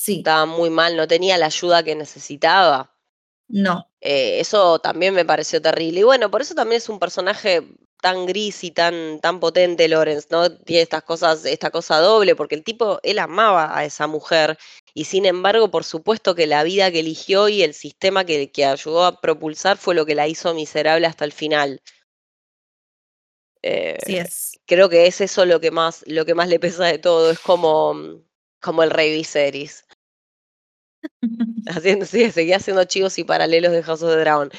[0.00, 2.94] Sí, estaba muy mal, no tenía la ayuda que necesitaba.
[3.48, 3.84] no.
[4.00, 6.00] Eh, eso también me pareció terrible.
[6.00, 7.66] Y bueno, por eso también es un personaje
[8.00, 10.50] tan gris y tan, tan potente, Lawrence, ¿no?
[10.56, 14.58] Tiene estas cosas, esta cosa doble, porque el tipo, él amaba a esa mujer,
[14.94, 18.64] y sin embargo, por supuesto que la vida que eligió y el sistema que, que
[18.64, 21.80] ayudó a propulsar fue lo que la hizo miserable hasta el final.
[23.62, 24.60] Eh, Sí es.
[24.66, 27.40] creo que es eso lo que más, lo que más le pesa de todo, es
[27.40, 27.94] como,
[28.60, 29.84] como el rey Viserys.
[31.66, 34.50] Haciendo, sí, seguía haciendo chivos y paralelos de House of the Dragon.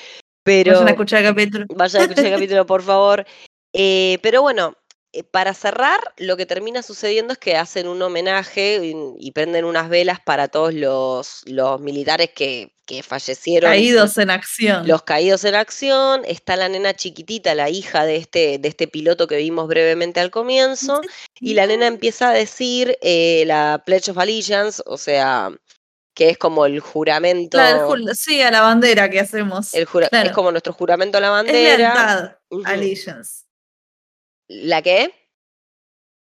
[0.50, 1.66] Pero Vayan a escuchar el capítulo.
[1.76, 3.24] vayan a escuchar el capítulo, por favor.
[3.72, 4.74] Eh, pero bueno,
[5.14, 9.66] eh, para cerrar, lo que termina sucediendo es que hacen un homenaje y, y prenden
[9.66, 13.70] unas velas para todos los, los militares que, que fallecieron.
[13.70, 14.88] Caídos en acción.
[14.88, 16.24] Los caídos en acción.
[16.26, 20.32] Está la nena chiquitita, la hija de este, de este piloto que vimos brevemente al
[20.32, 21.00] comienzo.
[21.40, 25.52] Y la nena empieza a decir eh, la Pledge of Allegiance, o sea,
[26.20, 27.58] que es como el juramento.
[27.58, 29.74] Claro, el jul- sí, a la bandera que hacemos.
[29.74, 30.28] el jura- claro.
[30.28, 31.78] Es como nuestro juramento a la Es bandera.
[31.78, 32.38] lealtad.
[32.50, 32.64] Ujú.
[32.66, 33.46] Allegiance.
[34.50, 35.14] ¿La qué?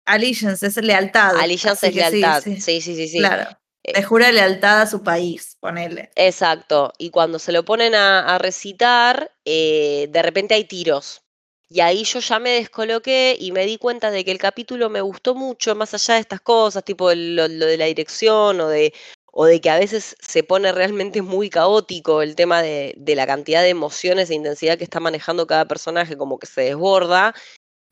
[0.08, 1.36] Allegiance es lealtad.
[1.40, 2.42] Allegiance es lealtad.
[2.42, 3.20] sí, Sí, sí, sí, sí.
[3.20, 3.58] Claro.
[3.84, 6.10] Eh, Le jura lealtad a su país, ponele.
[6.16, 6.92] Exacto.
[6.98, 11.22] Y cuando se lo ponen a, a recitar, eh, de repente hay tiros.
[11.70, 15.02] Y ahí yo ya me descoloqué y me di cuenta de que el capítulo me
[15.02, 18.92] gustó mucho, más allá de estas cosas, tipo lo, lo de la dirección o de,
[19.38, 23.28] o de que a veces se pone realmente muy caótico el tema de, de la
[23.28, 27.36] cantidad de emociones e intensidad que está manejando cada personaje, como que se desborda.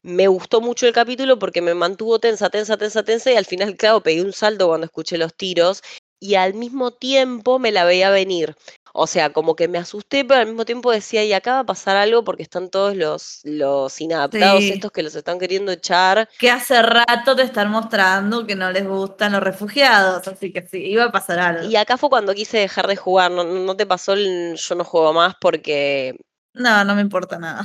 [0.03, 3.75] Me gustó mucho el capítulo porque me mantuvo tensa, tensa, tensa, tensa y al final,
[3.75, 5.81] claro, pegué un salto cuando escuché los tiros
[6.17, 8.55] y al mismo tiempo me la veía venir.
[8.95, 11.65] O sea, como que me asusté, pero al mismo tiempo decía, y acá va a
[11.65, 14.69] pasar algo porque están todos los, los inadaptados Sí.
[14.69, 16.29] estos que los están queriendo echar.
[16.37, 20.77] Que hace rato te están mostrando que no les gustan los refugiados, así que sí,
[20.85, 21.69] iba a pasar algo.
[21.69, 24.83] Y acá fue cuando quise dejar de jugar, no, no te pasó el yo no
[24.83, 26.15] juego más porque
[26.53, 27.63] No, no me importa nada.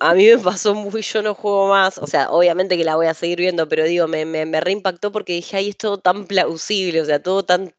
[0.00, 1.98] a mí me pasó muy yo no juego más.
[1.98, 5.12] O sea, obviamente que la voy a seguir viendo, pero digo, me, me, me reimpactó
[5.12, 7.74] porque dije, ay, es todo tan plausible, o sea, todo tan,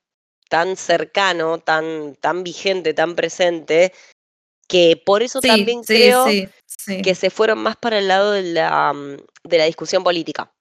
[0.49, 3.93] tan cercano, tan, tan vigente, tan presente,
[4.67, 6.25] que por eso Sí, también sí, creo
[6.65, 10.51] sí, que se fueron más para el lado de la, mm, de la discusión política.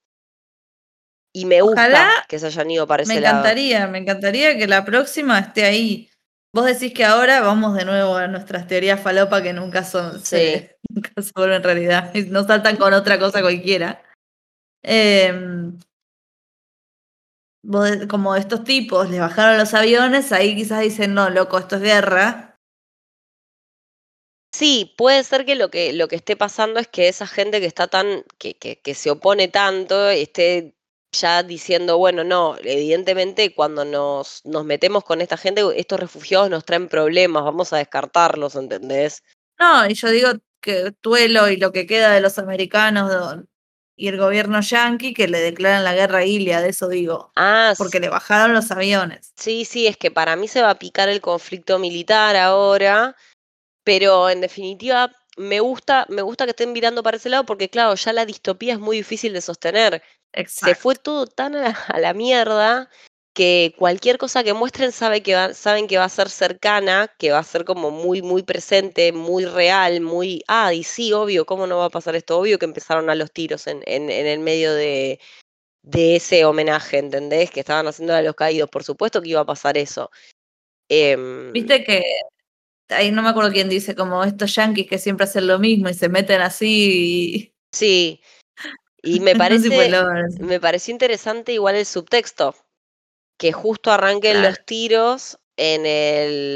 [1.35, 3.39] Y me gusta Ojalá, que se hayan ido para Me ese lado.
[3.39, 6.11] encantaría, me encantaría que la próxima esté ahí.
[6.55, 10.79] Vos decís que ahora vamos de nuevo a nuestras teorías falopa que nunca son, se,
[10.89, 12.13] nunca se vuelven realidad.
[12.29, 14.03] No saltan con otra cosa cualquiera.
[14.83, 15.79] Em,
[18.09, 22.57] como estos tipos les bajaron los aviones, ahí quizás dicen, no, loco, esto es guerra.
[24.55, 27.67] Sí, puede ser que lo que, lo que esté pasando es que esa gente que
[27.67, 30.75] está tan, que, que, que se opone tanto, esté
[31.13, 36.65] ya diciendo, bueno, no, evidentemente cuando nos, nos metemos con esta gente, estos refugiados nos
[36.65, 39.23] traen problemas, vamos a descartarlos, ¿entendés?
[39.59, 43.45] No, y yo digo que Tuelo y lo que queda de los americanos,
[43.99, 47.33] y el gobierno yanqui que le declaran la guerra a Gilead, de eso digo.
[47.35, 49.33] Ah, Porque le bajaron los aviones.
[49.37, 53.17] sí, sí, es que para mí se va a picar el conflicto militar ahora,
[53.85, 57.95] pero en definitiva me gusta, me gusta que estén mirando para ese lado porque claro,
[57.97, 60.03] ya la distopía es muy difícil de sostener.
[60.33, 60.81] Se Exacto.
[60.81, 62.89] fue todo tan a la, a la mierda
[63.39, 67.31] que cualquier cosa que muestren sabe que va- saben que va a ser cercana, que
[67.31, 71.69] va a ser como muy, muy presente, muy real, muy, ah, y sí, obvio, ¿cómo
[71.69, 72.37] no va a pasar esto?
[72.37, 75.21] Obvio que empezaron a los tiros en, en, en el medio de,
[75.85, 77.53] de ese homenaje, ¿entendés?
[77.53, 80.11] Que estaban haciendo a los caídos, por supuesto que iba a pasar eso.
[80.89, 82.03] Em, Viste que
[82.89, 85.95] ahí no me acuerdo quién dice, como estos yanquis que siempre hacen lo mismo y
[85.95, 88.21] se meten así sí,
[89.01, 89.93] y me parece,
[90.41, 92.57] me pareció interesante igual el subtexto,
[93.39, 94.49] que justo arranquen Claro.
[94.49, 96.55] los tiros en el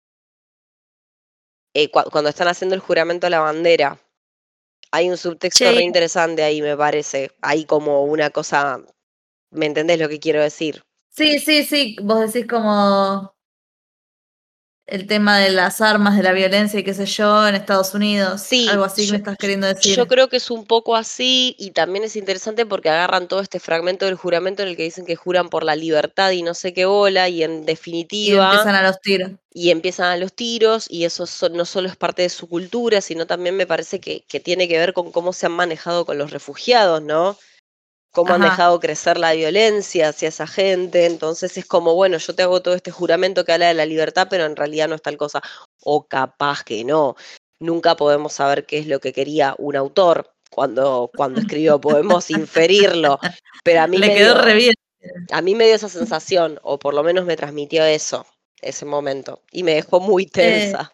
[1.75, 3.99] eh, cua- cuando están haciendo el juramento a la bandera.
[4.91, 7.31] Hay un subtexto re interesante ahí, me parece.
[7.41, 8.85] Hay como una cosa,
[9.51, 10.83] ¿me entendés lo que quiero decir?
[11.09, 13.35] Sí, sí, sí, vos decís como
[14.87, 18.43] el tema de las armas, de la violencia y qué sé yo en Estados Unidos.
[18.43, 20.09] Sí, Algo así yo, me estás queriendo yo decir.
[20.09, 24.07] creo que es un poco así y también es interesante porque agarran todo este fragmento
[24.07, 26.85] del juramento en el que dicen que juran por la libertad y no sé qué
[26.87, 27.65] bola y en
[28.23, 29.33] Y definitiva empiezan a los tiros.
[29.53, 33.01] y empiezan a los tiros y eso so- no solo es parte de su cultura,
[33.01, 36.19] sino también me parece que, que tiene que ver con cómo se han manejado con
[36.19, 37.39] los refugiados, ¿no?
[38.13, 41.07] Cómo han dejado crecer la violencia hacia esa gente.
[41.07, 44.29] Entonces es como, bueno, yo te hago todo este juramento que habla de la libertad,
[44.31, 45.43] pero en realidad no es tal cosa.
[45.83, 47.17] O capaz que no.
[47.59, 53.19] Nunca podemos saber qué es lo que quería un autor cuando, cuando escribió, podemos inferirlo.
[53.65, 54.75] Pero a mí Le me quedó dio- re bien.
[55.31, 58.27] a mí me dio esa sensación, o por lo menos me transmitió eso,
[58.61, 60.93] ese momento, y me dejó muy tensa.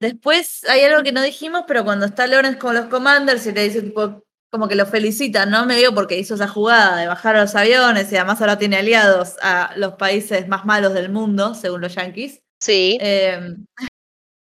[0.00, 3.64] Después hay algo que no dijimos, pero cuando está Lawrence con los commanders y le
[3.64, 4.22] dice tipo,
[4.54, 5.66] como que lo felicitan, ¿no?
[5.66, 8.76] Me digo porque hizo esa jugada de bajar a los aviones y además ahora tiene
[8.76, 12.40] aliados a los países más malos del mundo, según los yankees.
[12.60, 13.56] Sí, Eh,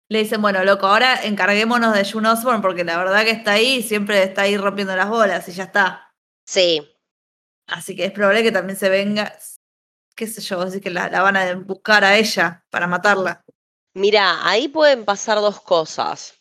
[0.09, 3.77] le dicen, bueno, loco, ahora encarguémonos de June Osborne porque la verdad que está ahí
[3.77, 6.11] y siempre está ahí rompiendo las bolas y ya está.
[6.47, 6.81] sí,
[7.67, 9.31] Así que es probable que también se venga,
[10.17, 13.43] qué sé yo, así que la, la van a buscar a ella para matarla.
[13.93, 16.38] Mira, ahí pueden pasar dos cosas.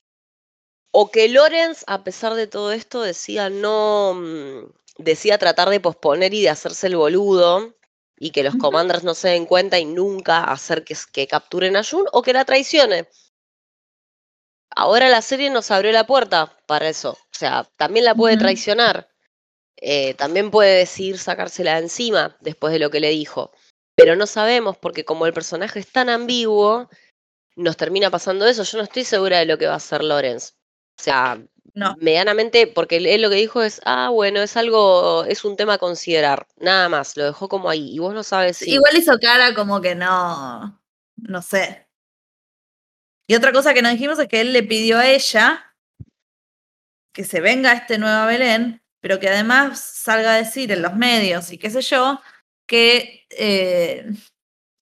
[0.91, 6.33] O que Lorenz, a pesar de todo esto, decida no, mm, decida tratar de posponer
[6.33, 7.75] y de hacerse el boludo
[8.17, 11.83] y que los commanders no se den cuenta y nunca hacer que, que capturen a
[11.83, 13.07] Jun o que la traicione.
[14.75, 17.11] Ahora la serie nos abrió la puerta para eso.
[17.11, 19.09] O sea, también la puede traicionar.
[19.77, 23.51] Eh, también puede decidir sacársela de encima después de lo que le dijo.
[23.95, 26.89] Pero no sabemos porque como el personaje es tan ambiguo,
[27.55, 28.63] nos termina pasando eso.
[28.63, 30.56] Yo no estoy segura de lo que va a hacer Lorenz.
[30.99, 31.39] O sea,
[31.73, 31.95] No.
[31.99, 35.77] medianamente, porque él, lo que dijo es, ah, bueno, es algo, es un tema a
[35.77, 36.47] considerar.
[36.59, 37.93] Nada más, lo dejó como ahí.
[37.93, 38.71] Y vos no sabes si...
[38.71, 40.81] Igual hizo cara como que no,
[41.17, 41.87] no sé.
[43.27, 45.75] Y otra cosa que no dijimos es que él le pidió a ella
[47.13, 50.93] que se venga a este Nueva Belén, pero que además salga a decir en los
[50.95, 52.21] medios y qué sé yo,
[52.67, 54.05] que eh,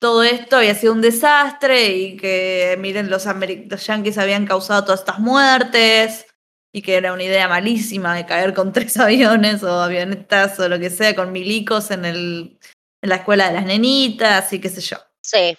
[0.05, 4.99] todo esto había sido un desastre y que, miren, los, los yanquis habían causado todas
[4.99, 6.27] estas muertes
[6.71, 10.77] y que era una idea malísima de caer con tres aviones o avionetas o lo
[10.79, 12.59] que sea, con milicos en, el,
[13.01, 14.97] en la escuela de las nenitas y qué sé yo.
[15.23, 15.57] Sí,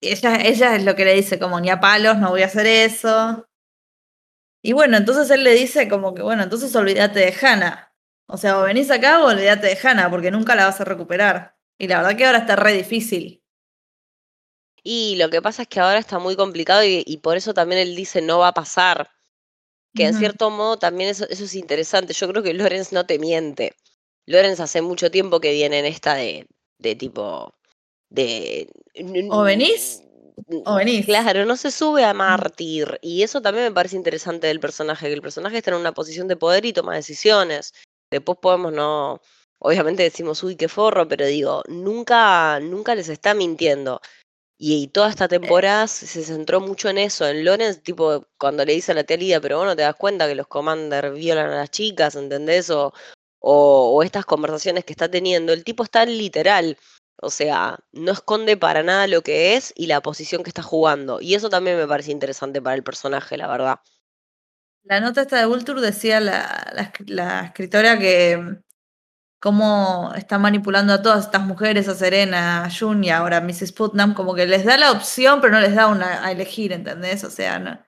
[0.00, 2.46] Y ella, ella es lo que le dice, como ni a palos, no voy a
[2.46, 3.46] hacer eso.
[4.62, 7.92] Y bueno, entonces él le dice como que, bueno, entonces olvídate de Hannah.
[8.28, 11.55] O sea, o venís acá o olvídate de Hannah, porque nunca la vas a recuperar.
[11.78, 13.42] Y la verdad que ahora está re difícil.
[14.82, 17.80] y lo que pasa es que ahora está muy complicado y, y por eso también
[17.80, 19.10] él dice no va a pasar.
[19.94, 22.12] Que en cierto modo también eso, eso es interesante.
[22.12, 23.74] Yo creo que Lorenz no te miente.
[24.26, 26.46] Lorenz hace mucho tiempo que viene en esta de,
[26.78, 27.54] de tipo
[28.10, 28.68] de
[29.30, 30.02] O venís
[30.64, 31.06] o venís.
[31.06, 32.98] Claro, no se sube a mártir.
[33.02, 36.28] Y eso también me parece interesante del personaje, que el personaje está en una posición
[36.28, 37.72] de poder y toma decisiones.
[38.10, 39.20] Después podemos no.
[39.58, 44.00] Obviamente decimos, uy, qué forro, pero digo, nunca, nunca les está mintiendo.
[44.58, 48.72] Y, y toda esta temporada se centró mucho en eso, en Lorenz, tipo, cuando le
[48.74, 51.56] dice a la tía pero vos no te das cuenta que los Commander violan a
[51.56, 52.70] las chicas, ¿entendés?
[52.70, 52.92] O,
[53.40, 55.52] o, o estas conversaciones que está teniendo.
[55.52, 56.78] El tipo está literal.
[57.22, 61.20] O sea, no esconde para nada lo que es y la posición que está jugando.
[61.20, 63.80] Y eso también me parece interesante para el personaje, la verdad.
[64.84, 68.58] La nota esta de Vulture decía la, la, esc- la escritora que
[69.46, 73.70] cómo está manipulando a todas estas mujeres, a Serena, a June y ahora a Mrs.
[73.70, 77.22] Putnam, como que les da la opción, pero no les da una a elegir, ¿entendés?
[77.22, 77.78] O sea, no,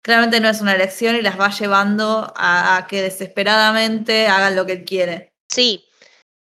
[0.00, 4.64] claramente no es una elección y las va llevando a, a que desesperadamente hagan lo
[4.64, 5.32] que él quiere.
[5.50, 5.84] Sí,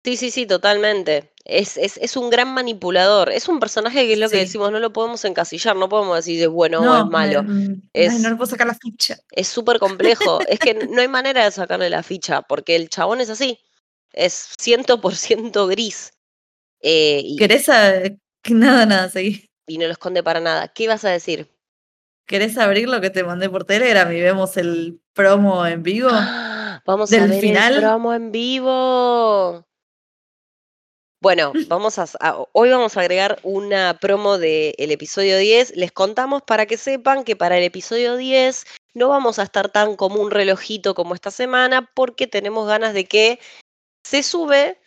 [0.03, 1.33] sí, sí, sí, totalmente.
[1.45, 3.29] Es, es, es un gran manipulador.
[3.29, 6.41] Es un personaje que es lo que decimos, no lo podemos encasillar, no podemos decir
[6.41, 7.43] es bueno o es malo.
[7.43, 9.17] me- ay, Es- no le puedo sacar la ficha.
[9.31, 10.39] Es súper complejo.
[10.47, 13.59] es que no hay manera de sacarle la ficha, porque el chabón es así.
[14.17, 16.11] Es 100% gris.
[16.81, 18.17] Eh, y, ¿Querés saber?
[18.49, 19.45] Nada, nada, seguí.
[19.67, 20.69] y no lo esconde para nada.
[20.69, 21.47] ¿Qué ibas a decir?
[22.25, 26.09] ¿Querés abrir lo que te mandé por Telegram y vemos el promo en vivo?
[26.11, 26.81] ¡Ah!
[26.85, 27.73] Vamos a ¿Del ver final?
[27.75, 29.65] el promo en vivo.
[31.21, 35.75] Bueno, vamos a, a- hoy vamos a agregar una promo del episodio 10.
[35.75, 38.63] Les contamos para que sepan que para el episodio 10
[38.93, 43.05] no vamos a estar tan como un relojito como esta semana porque tenemos ganas de
[43.05, 43.39] que
[44.07, 44.79] se sube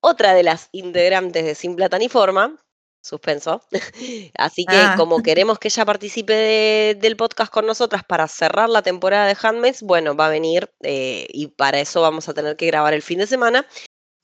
[0.00, 2.56] otra de las integrantes de Sin Plata ni Forma,
[3.02, 3.62] suspenso.
[4.38, 4.94] Así que Ah.
[4.96, 9.36] como queremos que ella participe de- del podcast con nosotras para cerrar la temporada de
[9.40, 13.02] Handmaids, bueno, va a venir eh, y para eso vamos a tener que grabar el
[13.02, 13.66] fin de semana.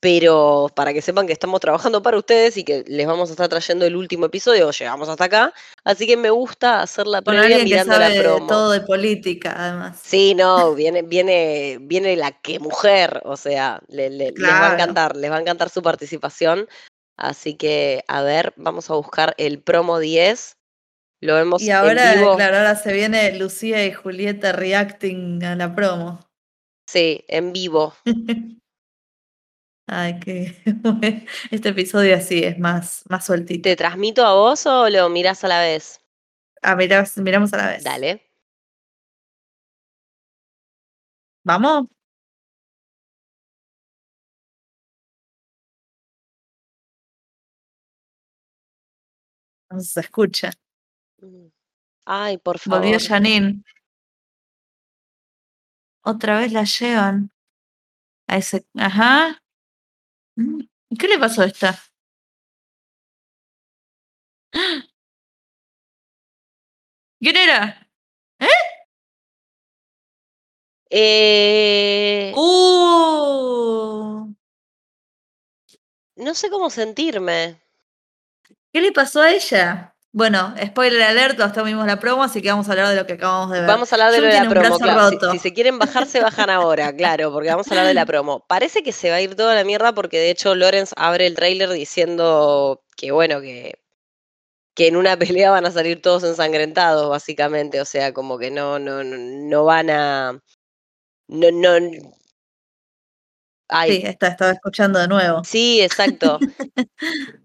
[0.04, 3.48] Pero para que sepan que estamos trabajando para ustedes y que les vamos a estar
[3.48, 5.54] trayendo el último episodio, llegamos hasta acá.
[5.82, 8.46] Así que me gusta hacer la previa que mirando sabe la de promo.
[8.46, 9.98] todo de política, además.
[10.04, 14.74] Sí, no, viene, viene, viene la que mujer, o sea, le- le- les va a
[14.74, 16.68] encantar, les va a encantar su participación.
[17.16, 20.58] Así que, a ver, vamos a buscar el promo 10.
[21.22, 22.36] Lo vemos Y en ahora, vivo.
[22.36, 26.20] claro, ahora se viene Lucía y Julieta reacting a la promo.
[26.86, 27.94] Sí, en vivo.
[29.86, 30.56] Ay, que
[31.50, 33.62] este episodio así es más, más sueltito.
[33.62, 36.00] ¿Te transmito a vos o lo mirás a la vez?
[36.62, 37.84] Ah, mirá, miramos a la vez.
[37.84, 38.22] Dale.
[41.44, 41.88] ¿Vamos?
[49.70, 50.52] No se escucha.
[51.20, 51.48] Mm.
[52.06, 52.80] Ay, por favor.
[52.80, 53.62] Volvió Janine.
[56.02, 57.30] Otra vez la llevan.
[58.26, 58.66] A ese.
[58.74, 59.43] Ajá.
[60.36, 60.60] Mm,
[60.98, 61.78] ¿Qué le pasó a esta?
[67.20, 67.88] ¿Quién era?
[70.90, 74.34] Eh, ¡Uh!
[76.16, 77.60] no sé cómo sentirme.
[78.72, 79.93] ¿Qué le pasó a ella?
[80.14, 83.14] Bueno, spoiler alert, hasta vimos la promo, así que vamos a hablar de lo que
[83.14, 83.68] acabamos de ver.
[83.68, 85.32] Vamos a hablar de lo de la promo, claro.
[85.32, 88.46] Si, se quieren bajar, se bajan ahora, claro, porque vamos a hablar de la promo.
[88.46, 91.34] Parece que se va a ir toda la mierda porque de hecho Lorenz abre el
[91.34, 93.74] tráiler diciendo que bueno, que,
[94.76, 97.80] que en una pelea van a salir todos ensangrentados, básicamente.
[97.80, 100.40] O sea, como que no, no, no, no van a.
[101.26, 102.14] No, no.
[103.66, 105.42] Ay, Sí, esta estaba escuchando de nuevo.
[105.42, 106.38] Sí, exacto.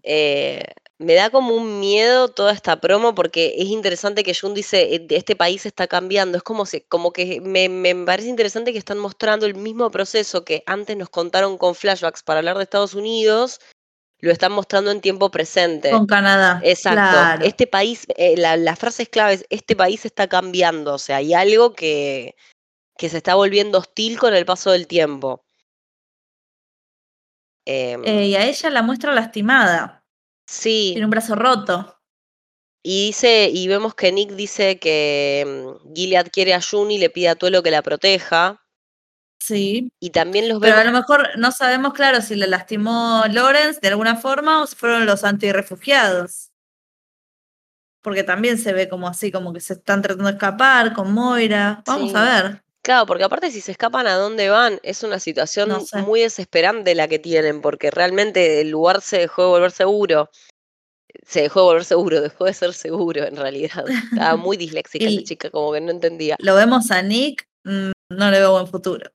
[0.02, 0.64] Eh,
[1.00, 5.06] me da como un miedo toda esta promo porque es interesante que Jun dice, "Eh,
[5.10, 6.36] este país está cambiando.
[6.36, 10.44] Es como, si, como que me, me parece interesante que están mostrando el mismo proceso
[10.44, 13.60] que antes nos contaron con flashbacks para hablar de Estados Unidos,
[14.18, 15.90] lo están mostrando en tiempo presente.
[15.90, 16.60] Con Canadá.
[16.62, 17.00] Exacto.
[17.00, 17.44] Claro.
[17.46, 20.92] Este país, eh, la, la frase es clave, es, este país está cambiando.
[20.92, 22.36] O sea, hay algo que,
[22.98, 25.46] que se está volviendo hostil con el paso del tiempo.
[27.66, 29.99] Em, Eh, y a ella la muestra lastimada.
[30.50, 30.90] Sí.
[30.92, 31.96] Tiene un brazo roto.
[32.82, 35.44] Y dice, y vemos que Nick dice que
[35.84, 38.62] mm, Gilead quiere a June y le pide a Tuelo que la proteja.
[39.38, 39.92] Sí.
[40.00, 43.88] Y también los Pero a lo mejor no sabemos, claro, si le lastimó Lawrence de
[43.88, 46.50] alguna forma o si fueron los antirrefugiados.
[48.02, 51.82] Porque también se ve como así, como que se están tratando de escapar con Moira.
[51.86, 52.16] Vamos Sí.
[52.16, 52.62] a ver.
[52.82, 55.98] Claro, porque aparte si se escapan a dónde van, es una situación No sé.
[56.02, 60.30] muy desesperante la que tienen, porque realmente el lugar se dejó de volver seguro.
[61.26, 63.84] Se dejó de volver seguro, dejó de ser seguro en realidad.
[63.88, 66.36] Estaba muy disléxica Y- chica, como que no entendía.
[66.38, 69.10] Lo vemos a Nick, mm, no le veo buen futuro.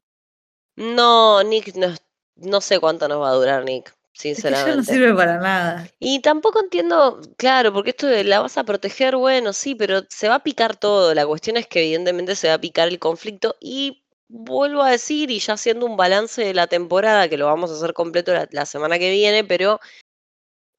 [0.77, 1.87] No, Nick, no,
[2.35, 4.93] no sé cuánto nos va a durar Nick, Es que ya no sinceramente.
[4.93, 5.89] sirve para nada.
[5.99, 10.29] Y tampoco entiendo, claro, porque esto de la vas a proteger, bueno, sí, pero se
[10.29, 11.13] va a picar todo.
[11.13, 15.31] La cuestión es que evidentemente se va a picar el conflicto y vuelvo a decir,
[15.31, 18.47] y ya haciendo un balance de la temporada, que lo vamos a hacer completo la,
[18.51, 19.79] la semana que viene, pero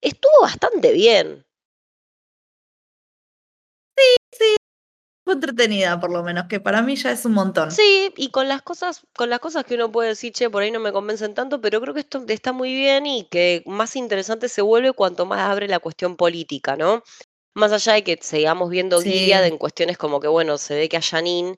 [0.00, 1.45] estuvo bastante bien.
[5.26, 7.72] Fue entretenida, por lo menos, que para mí ya es un montón.
[7.72, 10.70] Sí, y con las cosas, con las cosas que uno puede decir, che, por ahí
[10.70, 14.48] no me convencen tanto, pero creo que esto está muy bien y que más interesante
[14.48, 17.02] se vuelve cuanto más abre la cuestión política, ¿no?
[17.56, 19.10] Más allá de que sigamos viendo Sí.
[19.10, 21.56] Gilead en cuestiones como que, bueno, se ve que a Janine,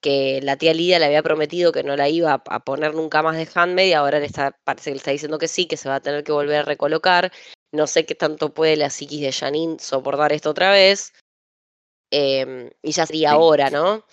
[0.00, 3.36] que la tía Lidia le había prometido que no la iba a, poner nunca más
[3.36, 5.90] de handmaid, y ahora le está, parece que le está diciendo que sí, que se
[5.90, 7.30] va a tener que volver a recolocar.
[7.72, 11.12] No sé qué tanto puede la psiquis de Janine soportar esto otra vez.
[12.12, 13.36] Em, y ya sería Sí.
[13.40, 14.04] hora, ¿no?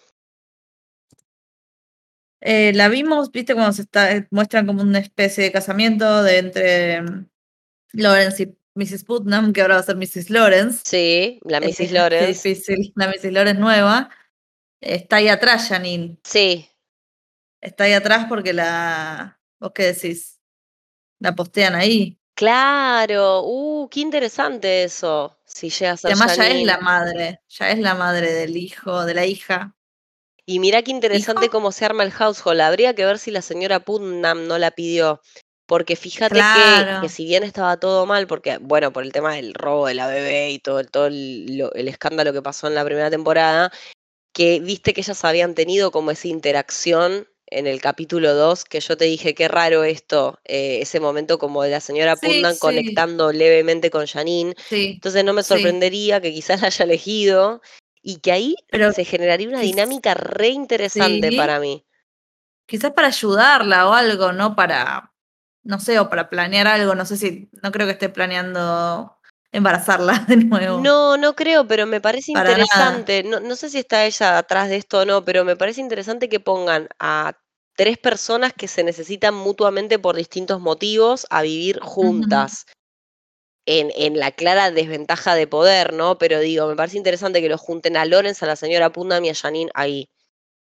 [2.42, 6.38] Eh, la vimos, viste, cuando se está, eh, muestran como una especie de casamiento de
[6.38, 7.30] entre mm,
[7.94, 9.04] Lawrence y Mrs.
[9.04, 10.30] Putnam, que ahora va a ser Mrs.
[10.30, 10.82] Lawrence.
[10.86, 11.92] Sí, la Mrs.
[11.92, 12.28] Lawrence.
[12.28, 13.34] difícil, la Mrs.
[13.34, 14.10] Lawrence nueva.
[14.82, 16.18] Está ahí atrás, Janine.
[16.24, 16.66] Sí,
[17.62, 19.38] Está ahí atrás porque la.
[19.60, 20.40] ¿Vos qué decís?
[21.20, 22.18] La postean ahí.
[22.40, 23.42] Claro.
[23.44, 25.38] Uh, qué interesante eso.
[25.46, 29.14] Si llega a además ya es la madre, ya es la madre del hijo, de
[29.14, 29.76] la hija.
[30.46, 31.52] Y mirá qué interesante ¿Hijo?
[31.52, 32.62] cómo se arma el household.
[32.62, 35.22] Habría que ver si la señora Putnam no la pidió.
[35.68, 37.02] Porque fíjate que, Claro.
[37.02, 40.08] que si bien estaba todo mal, porque, bueno, por el tema del robo de la
[40.08, 43.72] bebé y todo, el- todo el, lo- el escándalo que pasó en la primera temporada,
[44.34, 48.98] que viste que ellas habían tenido como esa interacción en el capítulo 2, que yo
[48.98, 52.60] te dije qué raro esto, eh, ese momento como de la señora Sí, sí.
[52.60, 54.56] conectando levemente con Janine.
[54.70, 57.62] Sí, Entonces no me sorprendería que quizás la haya elegido
[58.02, 61.86] y que ahí Pero se generaría una dinámica re interesante para mí.
[62.66, 65.14] quizás para ayudarla o algo, no para,
[65.64, 66.96] no sé, o para planear algo.
[66.96, 69.19] No sé si, no creo que esté planeando
[69.52, 70.80] embarazarla de nuevo.
[70.80, 73.24] No, no creo, pero me parece Para interesante.
[73.24, 76.30] No, no sé si está ella atrás de esto o no, pero me parece interesante
[76.30, 77.34] que pongan a
[77.76, 82.66] tres personas que se necesitan mutuamente por distintos motivos a vivir juntas.
[83.66, 86.18] En, en la clara desventaja de poder, ¿no?
[86.18, 89.30] Pero digo, me parece interesante que lo junten a Lorenz, a la señora Pundam y
[89.30, 90.10] a Janine ahí.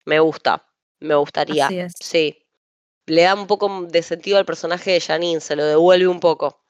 [0.05, 0.67] Me gusta,
[0.99, 1.65] me gustaría.
[1.65, 1.93] Así es.
[1.99, 2.45] Sí.
[3.07, 6.61] Le da un poco de sentido al personaje de Janine, se lo devuelve un poco.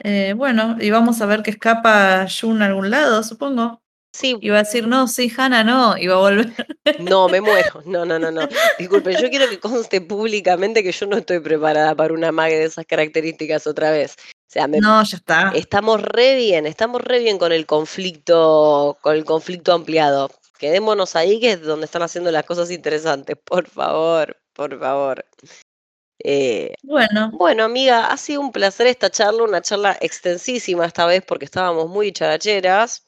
[0.00, 3.80] Eh, bueno, y vamos a ver que escapa Jun a algún lado, supongo.
[4.12, 5.98] Sí, Y va a decir, no, sí, Hannah, no.
[5.98, 6.54] Y va a volver.
[7.00, 7.82] No, me muero.
[7.86, 8.42] No, no, no, no.
[8.78, 12.64] Disculpe, yo quiero que conste públicamente que yo no estoy preparada para una mague de
[12.66, 14.14] esas características otra vez.
[14.32, 15.50] O sea, me- No, ya está.
[15.56, 20.30] estamos re bien, estamos re bien con el conflicto, con el conflicto ampliado.
[20.58, 23.36] Quedémonos ahí, que es donde están haciendo las cosas interesantes.
[23.44, 25.24] Por favor, por favor.
[26.26, 31.22] Eh, Bueno, bueno, amiga, ha sido un placer esta charla, una charla extensísima esta vez
[31.22, 33.06] porque estábamos muy characheras.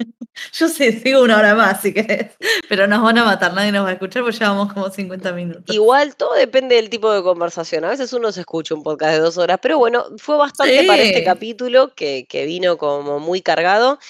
[0.52, 2.32] yo sí sigo una hora más si querés.
[2.68, 5.74] Pero nos van a matar, nadie nos va a escuchar porque llevamos como 50 minutos.
[5.74, 7.84] Igual todo depende del tipo de conversación.
[7.84, 11.02] A veces uno se escucha un podcast de dos horas, pero bueno, fue bastante para
[11.02, 14.00] este capítulo que, que vino como muy cargado.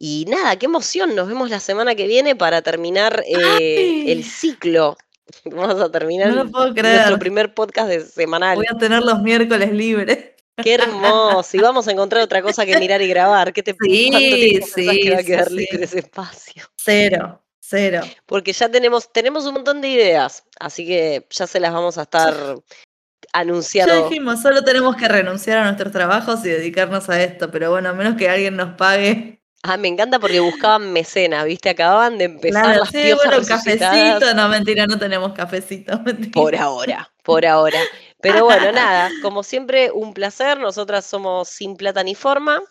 [0.00, 1.16] Y nada, qué emoción.
[1.16, 4.96] Nos vemos la semana que viene para terminar eh, el ciclo.
[5.44, 8.56] Vamos a terminar No lo nuestro primer podcast de semanal.
[8.56, 10.18] Voy a tener los miércoles libres.
[10.62, 11.56] Qué hermoso.
[11.56, 13.52] Y vamos a encontrar otra cosa que mirar y grabar.
[13.52, 15.54] ¿Qué te Sí, ¿Cuánto tiempo pensás sí, que va a sí, quedar sí.
[15.54, 16.64] libre ese espacio?
[16.76, 18.00] Cero, cero.
[18.26, 20.44] Porque ya tenemos, tenemos un montón de ideas.
[20.58, 22.60] Así que ya se las vamos a estar Ya
[23.32, 24.08] anunciando.
[24.08, 27.92] dijimos, solo tenemos que renunciar a nuestros trabajos y dedicarnos a esto, pero bueno, a
[27.92, 29.37] menos que alguien nos pague.
[29.62, 31.70] Ah, me encanta porque buscaban mecenas, ¿viste?
[31.70, 34.34] Acababan de empezar Claro, las sí, bueno, cafecito.
[34.34, 35.98] No, mentira, no tenemos cafecito.
[36.04, 36.32] mentira.
[36.32, 37.80] por ahora, por ahora.
[38.20, 40.58] Pero bueno, nada, como siempre, un placer.
[40.58, 42.62] Nosotras somos Sin Plata ni Forma.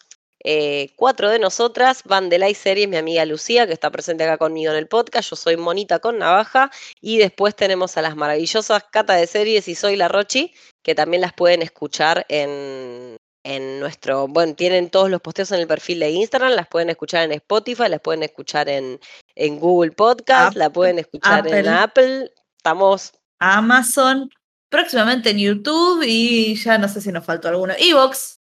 [0.44, 4.38] Eh, cuatro de nosotras, van de Live Series, mi amiga Lucía, que está presente acá
[4.38, 5.30] conmigo en el podcast.
[5.30, 6.72] Yo soy Monita con Navaja.
[7.02, 11.22] Y después tenemos a las maravillosas Cata de Series y Soy la Rochi, que también
[11.22, 13.18] las pueden escuchar en,
[13.48, 14.28] en nuestro.
[14.28, 17.88] Bueno, tienen todos los posteos en el perfil de Instagram, las pueden escuchar en Spotify,
[17.88, 19.00] las pueden escuchar en,
[19.36, 21.70] en Google Podcast, la pueden escuchar en Apple.
[21.70, 22.32] Apple.
[22.58, 24.30] Estamos Amazon,
[24.68, 27.74] próximamente en YouTube y ya no sé si nos faltó alguno.
[27.78, 28.42] Evox.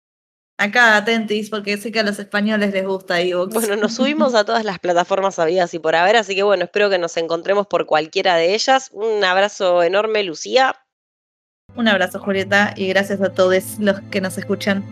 [0.57, 3.55] Acá atentis, porque sé que a los españoles les gusta Evox.
[3.55, 6.91] Bueno, nos subimos a todas las plataformas habidas y por haber, así que bueno, espero
[6.91, 8.91] que nos encontremos por cualquiera de ellas.
[8.93, 10.75] Un abrazo enorme, Lucía.
[11.75, 14.83] Un abrazo, Julieta, y gracias a todos los que nos escuchan.